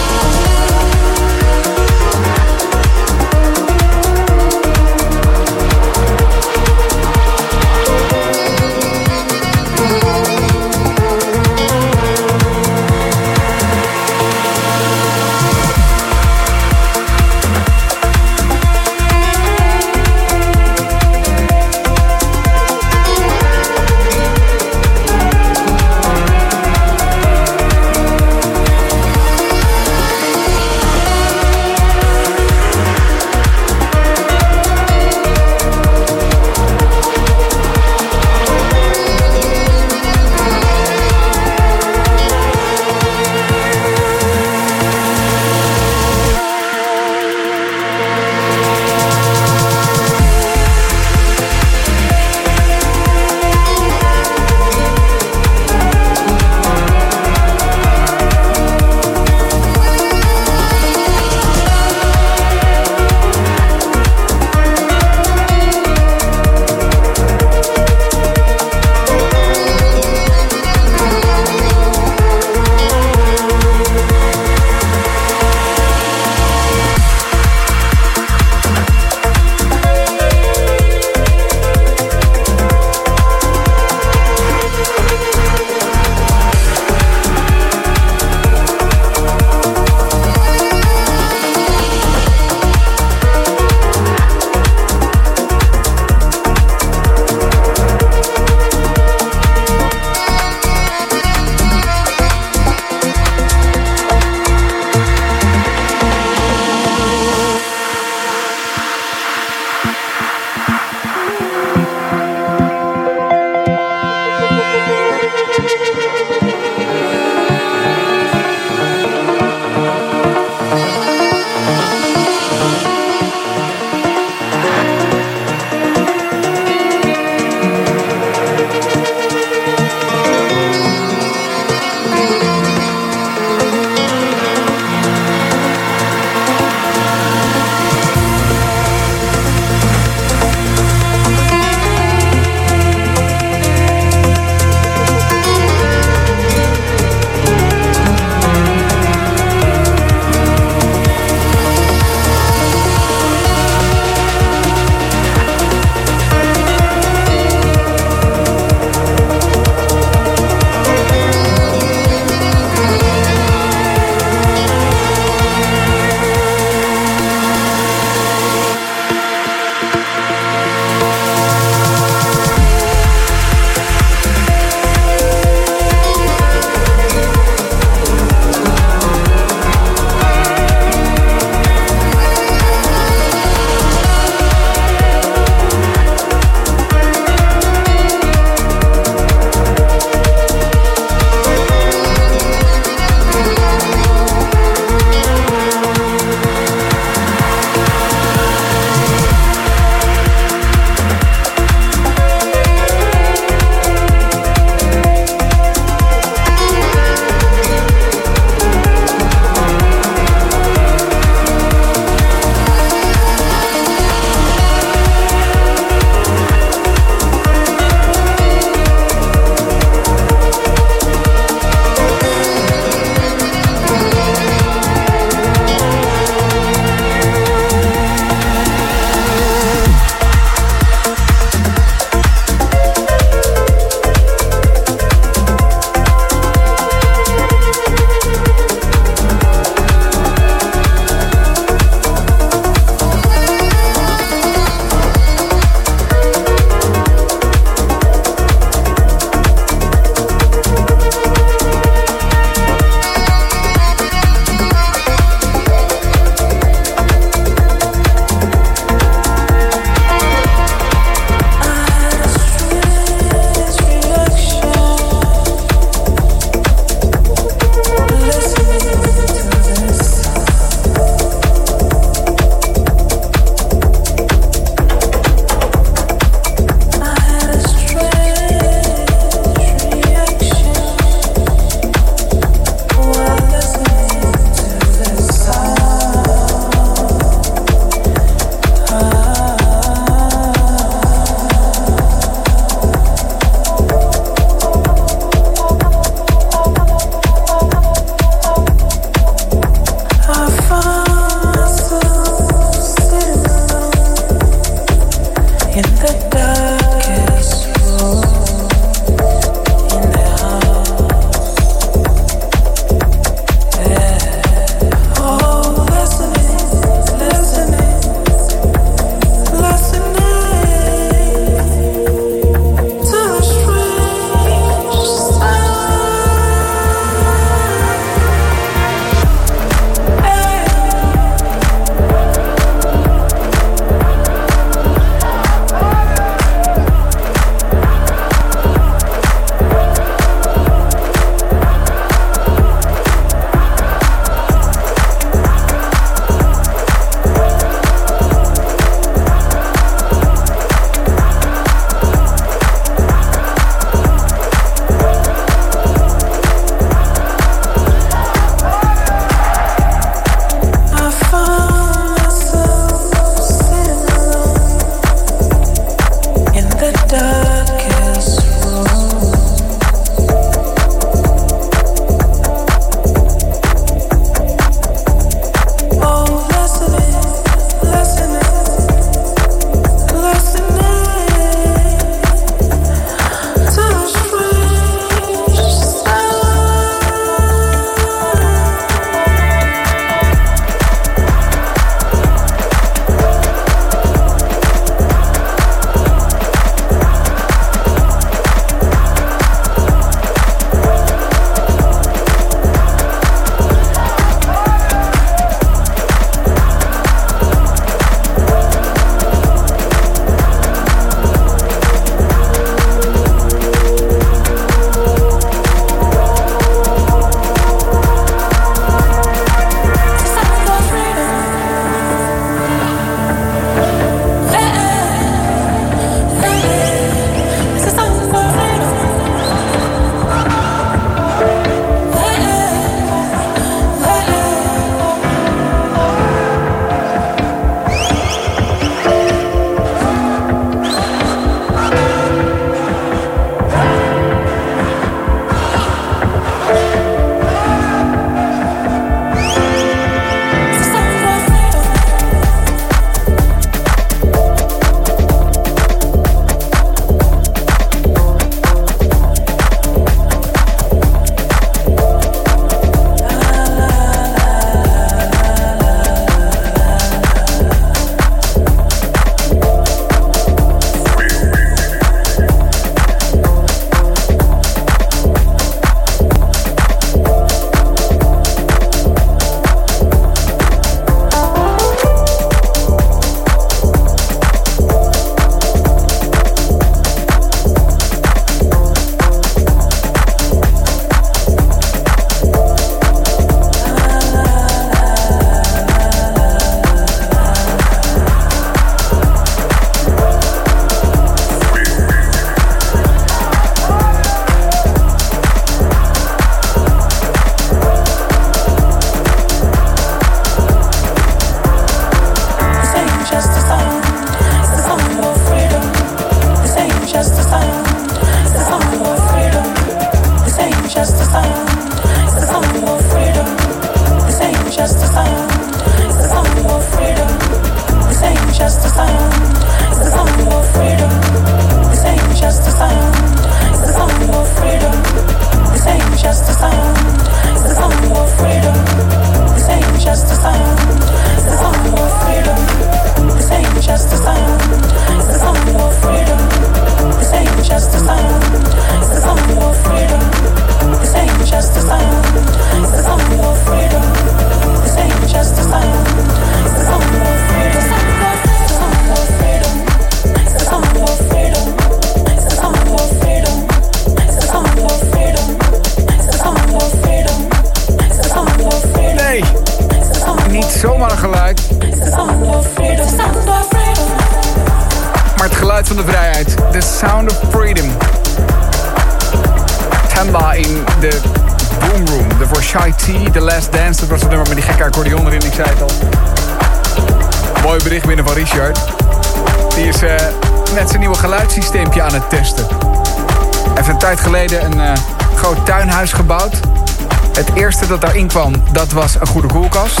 dat 598.00 598.10
daarin 598.10 598.26
kwam, 598.26 598.52
dat 598.72 598.92
was 598.92 599.14
een 599.20 599.26
goede 599.26 599.48
koelkast. 599.48 600.00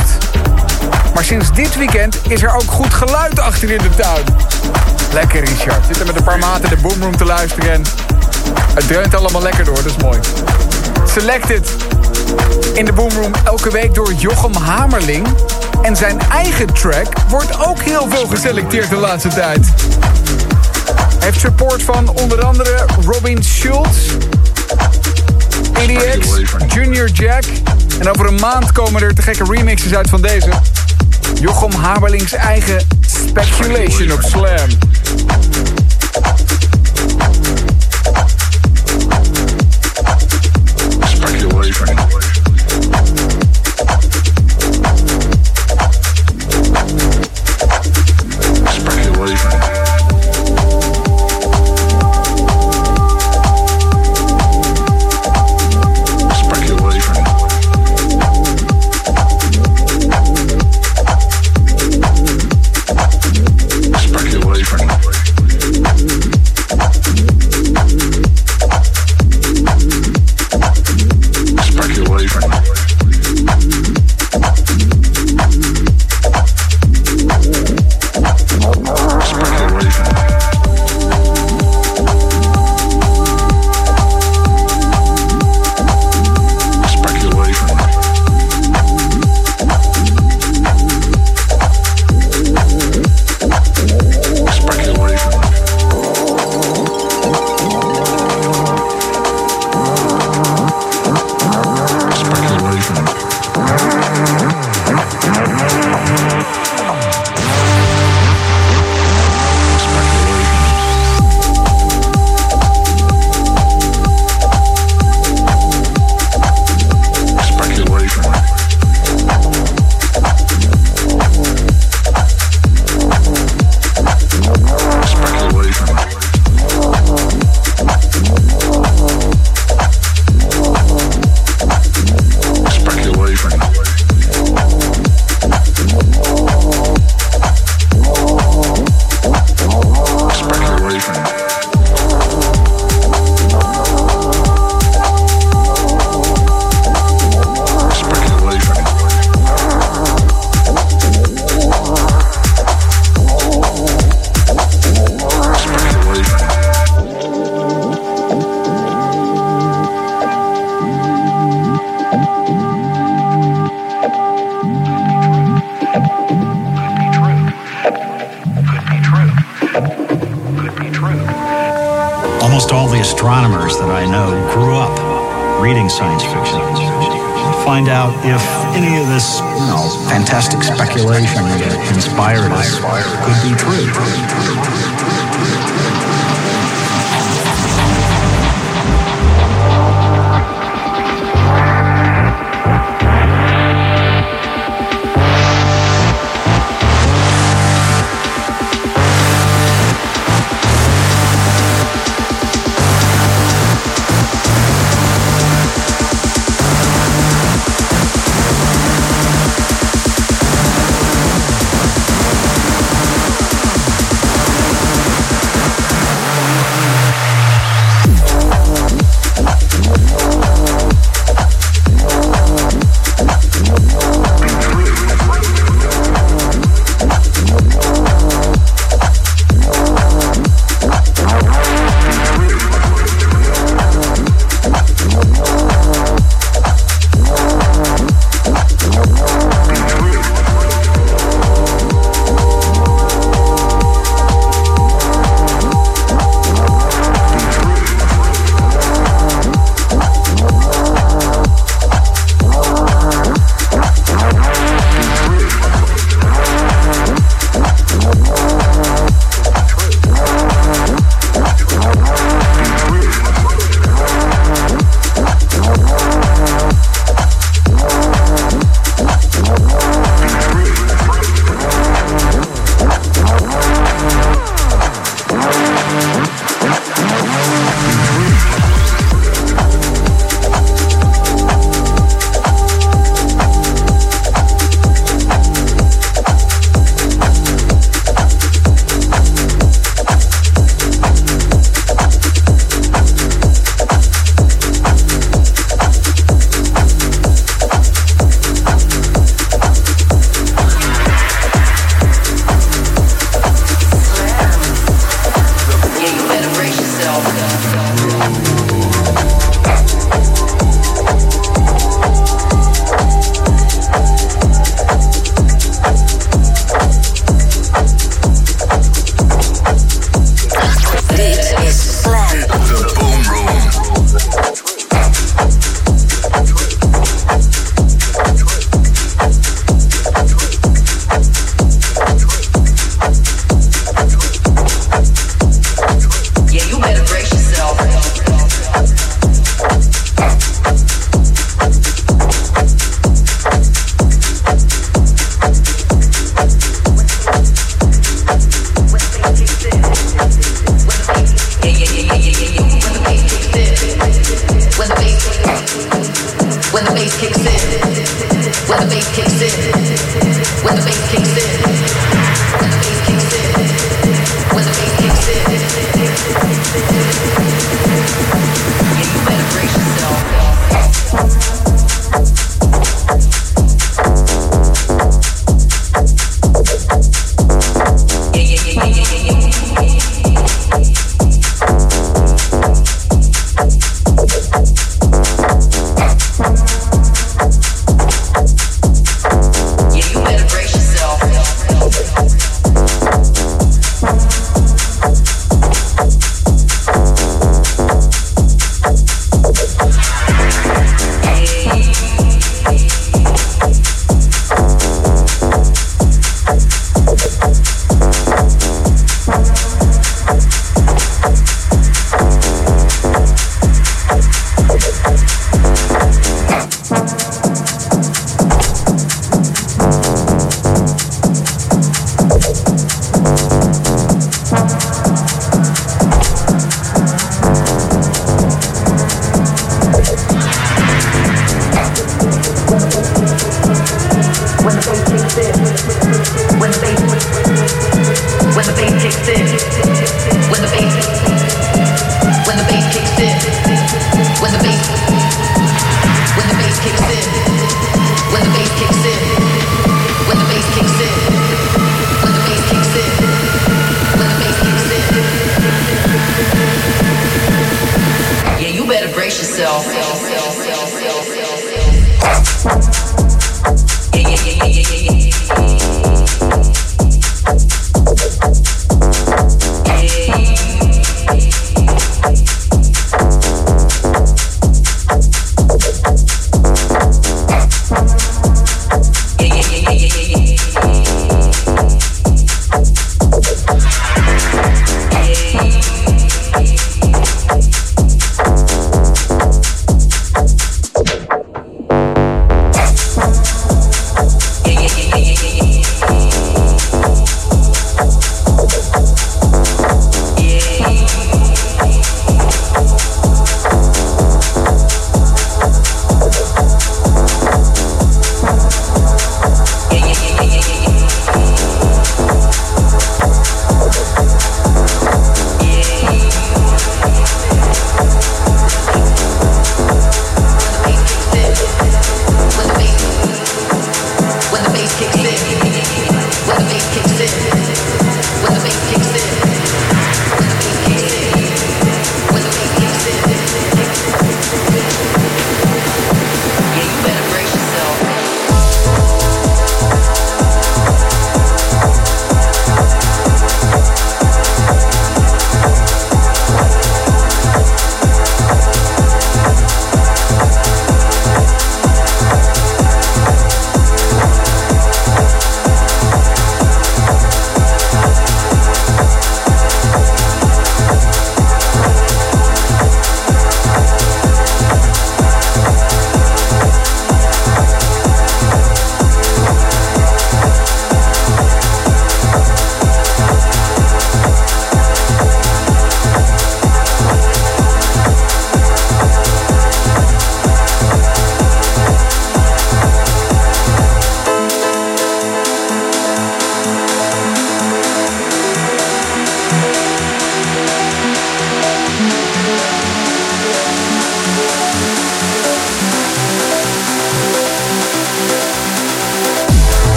Maar 1.14 1.24
sinds 1.24 1.52
dit 1.52 1.76
weekend 1.76 2.18
is 2.28 2.42
er 2.42 2.54
ook 2.54 2.70
goed 2.70 2.94
geluid 2.94 3.40
achter 3.40 3.70
in 3.70 3.78
de 3.78 3.90
tuin. 3.96 4.24
Lekker 5.12 5.44
Richard, 5.44 5.86
zitten 5.86 6.06
met 6.06 6.16
een 6.16 6.24
paar 6.24 6.38
maten 6.38 6.68
de 6.68 6.76
boomroom 6.76 7.16
te 7.16 7.24
luisteren 7.24 7.72
en 7.72 7.82
het 8.74 8.86
dreunt 8.86 9.14
allemaal 9.14 9.42
lekker 9.42 9.64
door, 9.64 9.74
dat 9.74 9.84
is 9.84 9.96
mooi. 9.96 10.18
Selected 11.04 11.70
in 12.74 12.84
de 12.84 12.92
boomroom 12.92 13.32
elke 13.44 13.70
week 13.70 13.94
door 13.94 14.12
Jochem 14.12 14.54
Hamerling. 14.54 15.26
En 15.82 15.96
zijn 15.96 16.20
eigen 16.20 16.66
track 16.66 17.12
wordt 17.28 17.66
ook 17.66 17.78
heel 17.78 18.06
veel 18.08 18.26
geselecteerd 18.26 18.90
de 18.90 18.96
laatste 18.96 19.28
tijd. 19.28 19.66
Hij 21.18 21.18
heeft 21.18 21.40
support 21.40 21.82
van 21.82 22.08
onder 22.08 22.44
andere 22.44 22.86
Robin 23.04 23.42
Schultz, 23.42 24.10
EDX, 25.72 26.26
Junior 26.74 27.08
Jack 27.08 27.44
en 27.98 28.08
over 28.08 28.26
een 28.26 28.40
maand 28.40 28.72
komen 28.72 29.02
er 29.02 29.14
te 29.14 29.22
gekke 29.22 29.44
remixes 29.44 29.94
uit 29.94 30.08
van 30.08 30.20
deze. 30.20 30.48
Jochem 31.40 31.72
Haberlings 31.72 32.32
eigen 32.32 32.86
Speculation 33.00 34.12
of 34.12 34.22
Slam. 34.22 34.68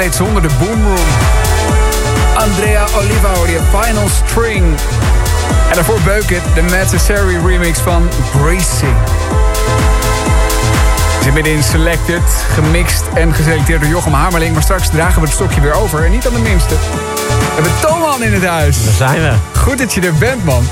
Compleet 0.00 0.26
zonder 0.26 0.42
de 0.42 0.54
Boomroom. 0.58 1.06
Andrea 2.34 2.86
Oliva 2.96 3.28
hoorde 3.34 3.52
je 3.52 3.60
Final 3.70 4.08
String. 4.08 4.64
En 5.68 5.74
daarvoor 5.74 6.00
Bucket, 6.00 6.42
de 6.54 6.62
Necessary 6.62 7.38
remix 7.46 7.78
van 7.78 8.08
Bracing. 8.32 8.94
We 11.06 11.12
zitten 11.12 11.32
midden 11.32 11.52
in 11.52 11.62
Selected, 11.62 12.22
gemixt 12.52 13.02
en 13.14 13.34
geselecteerd 13.34 13.80
door 13.80 13.90
Jochem 13.90 14.12
Hamerling. 14.12 14.52
Maar 14.52 14.62
straks 14.62 14.88
dragen 14.88 15.20
we 15.20 15.26
het 15.26 15.36
stokje 15.36 15.60
weer 15.60 15.74
over. 15.74 16.04
En 16.04 16.10
niet 16.10 16.26
aan 16.26 16.34
de 16.34 16.40
minste. 16.40 16.74
We 16.74 17.54
hebben 17.54 17.72
Toman 17.80 18.22
in 18.22 18.32
het 18.32 18.44
huis. 18.44 18.84
Daar 18.84 18.94
zijn 18.94 19.20
we. 19.20 19.58
Goed 19.58 19.78
dat 19.78 19.92
je 19.92 20.00
er 20.00 20.14
bent, 20.14 20.44
man. 20.44 20.64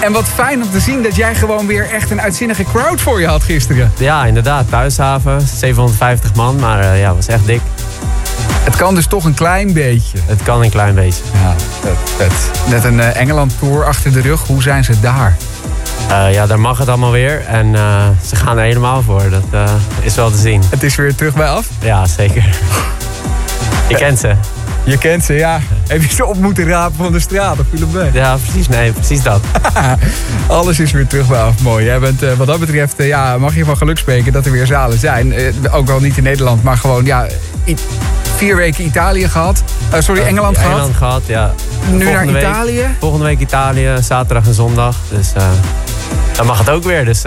En 0.00 0.12
wat 0.12 0.28
fijn 0.28 0.62
om 0.62 0.70
te 0.70 0.80
zien 0.80 1.02
dat 1.02 1.16
jij 1.16 1.34
gewoon 1.34 1.66
weer 1.66 1.90
echt 1.90 2.10
een 2.10 2.20
uitzinnige 2.20 2.64
crowd 2.64 3.00
voor 3.00 3.20
je 3.20 3.26
had 3.26 3.42
gisteren. 3.42 3.92
Ja, 3.98 4.24
inderdaad. 4.24 4.68
Thuishaven. 4.68 5.40
750 5.40 6.34
man, 6.34 6.56
maar 6.56 6.80
eh, 6.80 7.00
ja, 7.00 7.14
was 7.14 7.26
echt 7.26 7.46
dik. 7.46 7.60
Het 8.80 8.88
kan 8.88 8.98
dus 8.98 9.06
toch 9.06 9.24
een 9.24 9.34
klein 9.34 9.72
beetje. 9.72 10.18
Het 10.26 10.42
kan 10.42 10.62
een 10.62 10.70
klein 10.70 10.94
beetje. 10.94 11.22
Ja. 11.32 11.54
Net 12.70 12.84
een 12.84 13.00
eh, 13.00 13.20
Engeland-tour 13.20 13.84
achter 13.84 14.12
de 14.12 14.20
rug. 14.20 14.46
Hoe 14.46 14.62
zijn 14.62 14.84
ze 14.84 15.00
daar? 15.00 15.36
Eh, 16.08 16.32
ja, 16.32 16.46
daar 16.46 16.60
mag 16.60 16.78
het 16.78 16.88
allemaal 16.88 17.10
weer. 17.10 17.44
En 17.46 17.74
eh, 17.74 18.08
ze 18.26 18.36
gaan 18.36 18.58
er 18.58 18.64
helemaal 18.64 19.02
voor. 19.02 19.30
Dat 19.30 19.70
is 20.00 20.14
wel 20.14 20.30
te 20.30 20.36
zien. 20.36 20.62
Het 20.70 20.82
is 20.82 20.94
weer 20.94 21.14
terug 21.14 21.34
bij 21.34 21.48
af? 21.48 21.68
Ja, 21.80 22.06
zeker. 22.06 22.58
Je 23.88 23.94
kent 23.94 24.18
ze. 24.18 24.34
Je 24.84 24.98
kent 24.98 25.24
ze, 25.24 25.34
ja. 25.34 25.60
Heb 25.90 26.02
je 26.02 26.08
ze 26.08 26.24
op 26.24 26.36
moeten 26.36 26.66
rapen 26.66 26.96
van 26.96 27.12
de 27.12 27.20
straat 27.20 27.58
of 27.58 27.66
viel 27.74 27.86
mee? 27.86 28.10
Ja, 28.12 28.36
precies. 28.36 28.68
Nee, 28.68 28.92
precies 28.92 29.22
dat. 29.22 29.40
Alles 30.46 30.78
is 30.80 30.92
weer 30.92 31.06
terug 31.06 31.26
bij 31.28 31.40
af. 31.40 31.60
Mooi. 31.62 31.84
Jij 31.84 31.98
bent, 31.98 32.22
eh, 32.22 32.32
wat 32.32 32.46
dat 32.46 32.60
betreft, 32.60 32.96
eh, 32.96 33.06
ja, 33.06 33.38
mag 33.38 33.54
je 33.54 33.64
van 33.64 33.76
geluk 33.76 33.98
spreken 33.98 34.32
dat 34.32 34.46
er 34.46 34.52
weer 34.52 34.66
zalen 34.66 34.98
zijn. 34.98 35.32
Eh, 35.32 35.52
ook 35.70 35.90
al 35.90 36.00
niet 36.00 36.16
in 36.16 36.22
Nederland, 36.22 36.62
maar 36.62 36.76
gewoon, 36.76 37.04
ja, 37.04 37.26
vier 38.36 38.56
weken 38.56 38.84
Italië 38.84 39.28
gehad. 39.28 39.62
Eh, 39.90 40.00
sorry, 40.00 40.20
Engeland 40.22 40.56
gehad. 40.58 40.72
Engeland 40.72 40.96
gehad, 40.96 41.22
ja. 41.26 41.54
Nu 41.90 42.04
naar 42.04 42.26
week- 42.26 42.36
Italië. 42.36 42.84
volgende 43.00 43.24
week 43.24 43.40
Italië, 43.40 43.96
zaterdag 44.02 44.46
en 44.46 44.54
zondag. 44.54 44.96
Dus 45.08 45.32
dan 46.36 46.46
mag 46.46 46.58
het 46.58 46.70
ook 46.70 46.84
weer. 46.84 47.04
Dus 47.04 47.22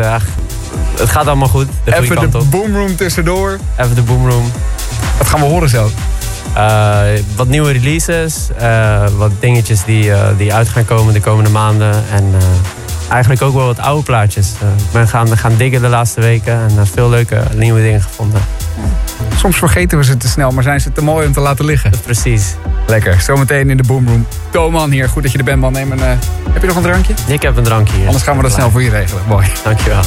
het 0.98 1.10
gaat 1.10 1.28
allemaal 1.28 1.48
goed. 1.48 1.68
De 1.84 1.96
Even 1.96 2.32
de 2.32 2.38
boomroom 2.50 2.96
tussendoor. 2.96 3.58
Even 3.78 3.96
de 3.96 4.02
boomroom. 4.02 4.52
Wat 5.18 5.28
gaan 5.28 5.40
we 5.40 5.46
horen 5.46 5.70
zo? 5.70 5.90
Eh, 6.56 7.02
wat 7.36 7.48
nieuwe 7.48 7.72
releases, 7.72 8.50
eh, 8.58 9.08
wat 9.18 9.32
dingetjes 9.40 9.84
die, 9.84 10.12
eh, 10.12 10.28
die 10.38 10.54
uit 10.54 10.70
gaan 10.70 10.86
komen 10.86 11.14
de 11.14 11.22
komende 11.22 11.50
maanden. 11.50 11.94
En 12.12 12.34
eigenlijk 13.10 13.42
ook 13.42 13.54
wel 13.54 13.66
wat 13.66 13.80
oude 13.80 14.04
plaatjes. 14.04 14.50
Ik 14.78 14.92
ben 14.92 15.08
gaan, 15.08 15.38
gaan 15.38 15.56
diggen 15.58 15.82
de 15.82 15.88
laatste 15.88 16.22
weken 16.22 16.54
en 16.54 16.88
veel 16.88 17.10
leuke 17.10 17.44
nieuwe 17.56 17.82
dingen 17.82 18.02
gevonden. 18.02 18.42
Soms 19.36 19.58
vergeten 19.58 19.98
we 19.98 20.04
ze 20.04 20.18
te 20.18 20.28
snel, 20.28 20.52
maar 20.52 20.64
zijn 20.64 20.82
ze 20.82 20.92
te 20.92 21.04
mooi 21.04 21.28
om 21.28 21.34
te 21.34 21.40
laten 21.40 21.66
liggen. 21.66 21.92
Precies. 22.04 22.56
Lekker. 22.88 23.22
Zometeen 23.22 23.70
in 23.70 23.78
de 23.78 23.84
boomroom. 23.84 24.28
Toman 24.50 24.92
hier. 24.92 25.10
Goed 25.10 25.24
dat 25.24 25.32
je 25.32 25.38
er 25.38 25.44
bent, 25.44 25.60
man. 25.60 25.72
Neem 25.72 25.92
een, 25.92 26.00
heb 26.50 26.62
je 26.62 26.68
nog 26.68 26.76
een 26.76 26.84
drankje? 26.84 27.14
Ik 27.28 27.42
heb 27.42 27.58
een 27.58 27.64
drankje 27.64 27.96
hier. 27.96 28.06
Anders 28.06 28.24
gaan 28.24 28.36
we 28.36 28.42
dat 28.42 28.52
snel 28.52 28.72
voor 28.72 28.84
je 28.84 28.90
regelen. 28.90 29.24
Mooi. 29.28 29.48
Dankjewel. 29.64 30.02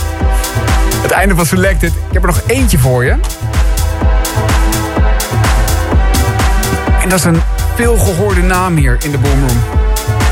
Het 1.02 1.10
einde 1.10 1.34
van 1.34 1.46
Selected. 1.46 1.90
Ik 1.90 2.12
heb 2.12 2.22
er 2.22 2.28
nog 2.28 2.42
eentje 2.46 2.78
voor 2.78 3.04
je. 3.04 3.16
En 7.06 7.12
dat 7.12 7.20
is 7.20 7.24
een 7.24 7.42
veelgehoorde 7.74 8.42
naam 8.42 8.76
hier 8.76 8.98
in 9.02 9.10
de 9.10 9.18
boomroom. 9.18 9.58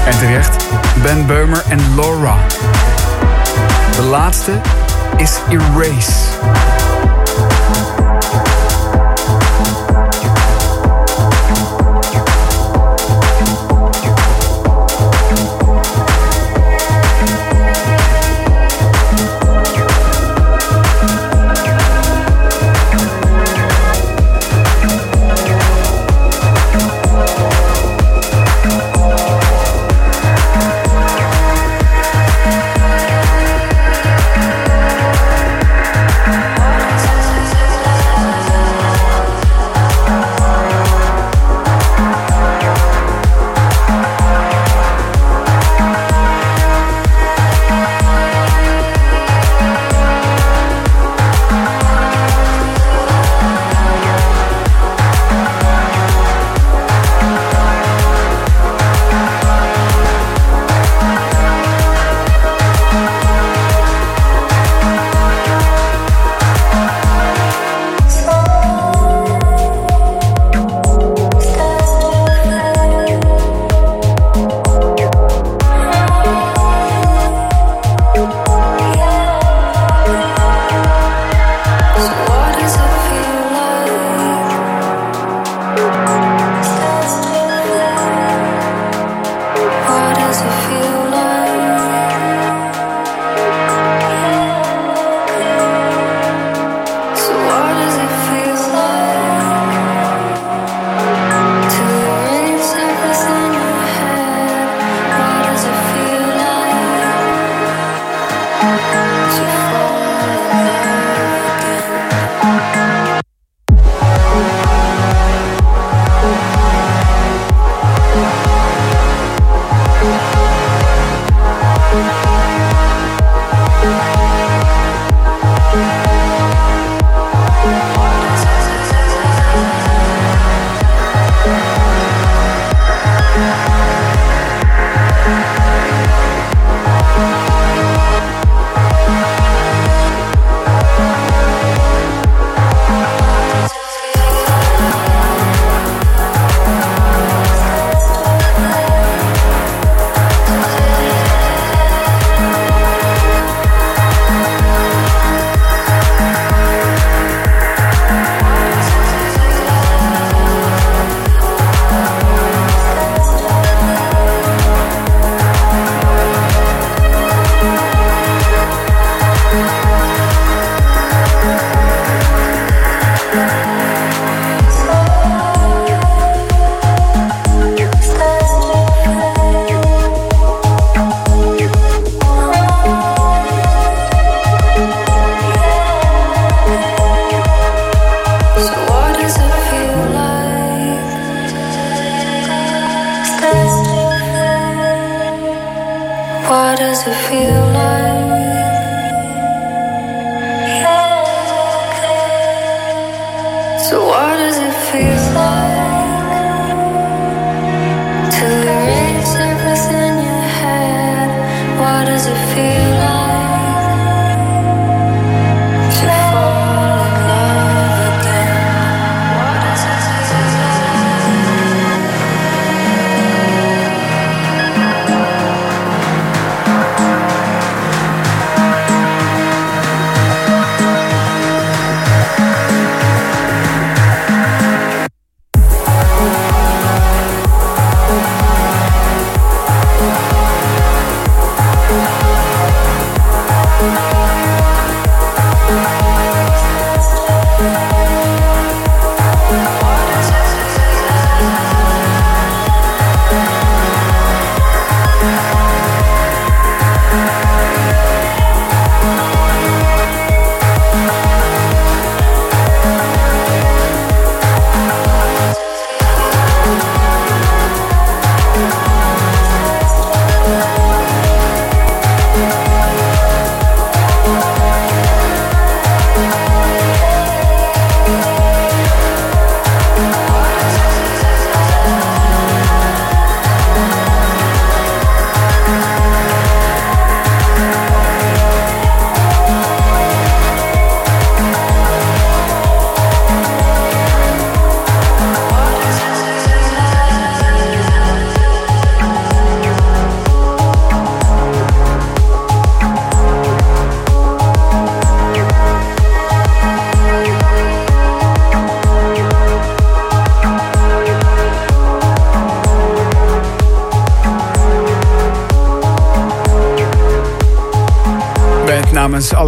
En 0.07 0.19
terecht. 0.19 0.67
Ben 1.03 1.27
Beumer 1.27 1.63
en 1.69 1.95
Laura. 1.95 2.37
De 3.97 4.03
laatste 4.03 4.53
is 5.17 5.39
Erase. 5.49 6.13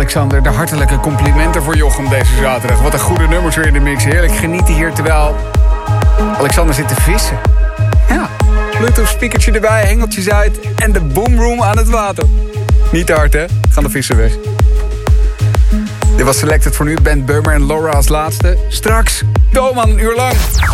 Alexander, 0.07 0.43
de 0.43 0.49
hartelijke 0.49 1.01
complimenten 1.01 1.63
voor 1.63 1.77
Jochem 1.77 2.09
deze 2.09 2.37
zaterdag. 2.41 2.81
Wat 2.81 2.93
een 2.93 2.99
goede 2.99 3.29
nummers 3.29 3.57
weer 3.57 3.67
in 3.67 3.73
de 3.73 3.81
mix. 3.81 4.05
Heerlijk 4.05 4.37
genieten 4.37 4.75
hier 4.75 4.93
terwijl 4.93 5.37
Alexander 6.39 6.75
zit 6.75 6.89
te 6.89 6.95
vissen. 6.95 7.39
Ja, 8.09 8.29
Bluetooth 8.79 9.09
speakertje 9.09 9.53
erbij, 9.53 9.83
hengeltjes 9.85 10.31
uit 10.31 10.61
en 10.77 10.93
de 10.93 11.01
boomroom 11.01 11.63
aan 11.63 11.77
het 11.77 11.89
water. 11.89 12.25
Niet 12.93 13.07
te 13.07 13.13
hard 13.13 13.33
hè, 13.33 13.45
gaan 13.71 13.83
de 13.83 13.91
vissen 13.91 14.17
weg. 14.17 14.33
Dit 16.17 16.25
was 16.25 16.39
Selected 16.39 16.77
voor 16.77 16.87
nu, 16.87 16.97
Ben 17.03 17.25
Burmer 17.25 17.55
en 17.55 17.67
Laura 17.67 17.91
als 17.91 18.09
laatste. 18.09 18.59
Straks, 18.69 19.23
Toman 19.53 19.91
een 19.91 19.99
uur 19.99 20.15
lang. 20.15 20.35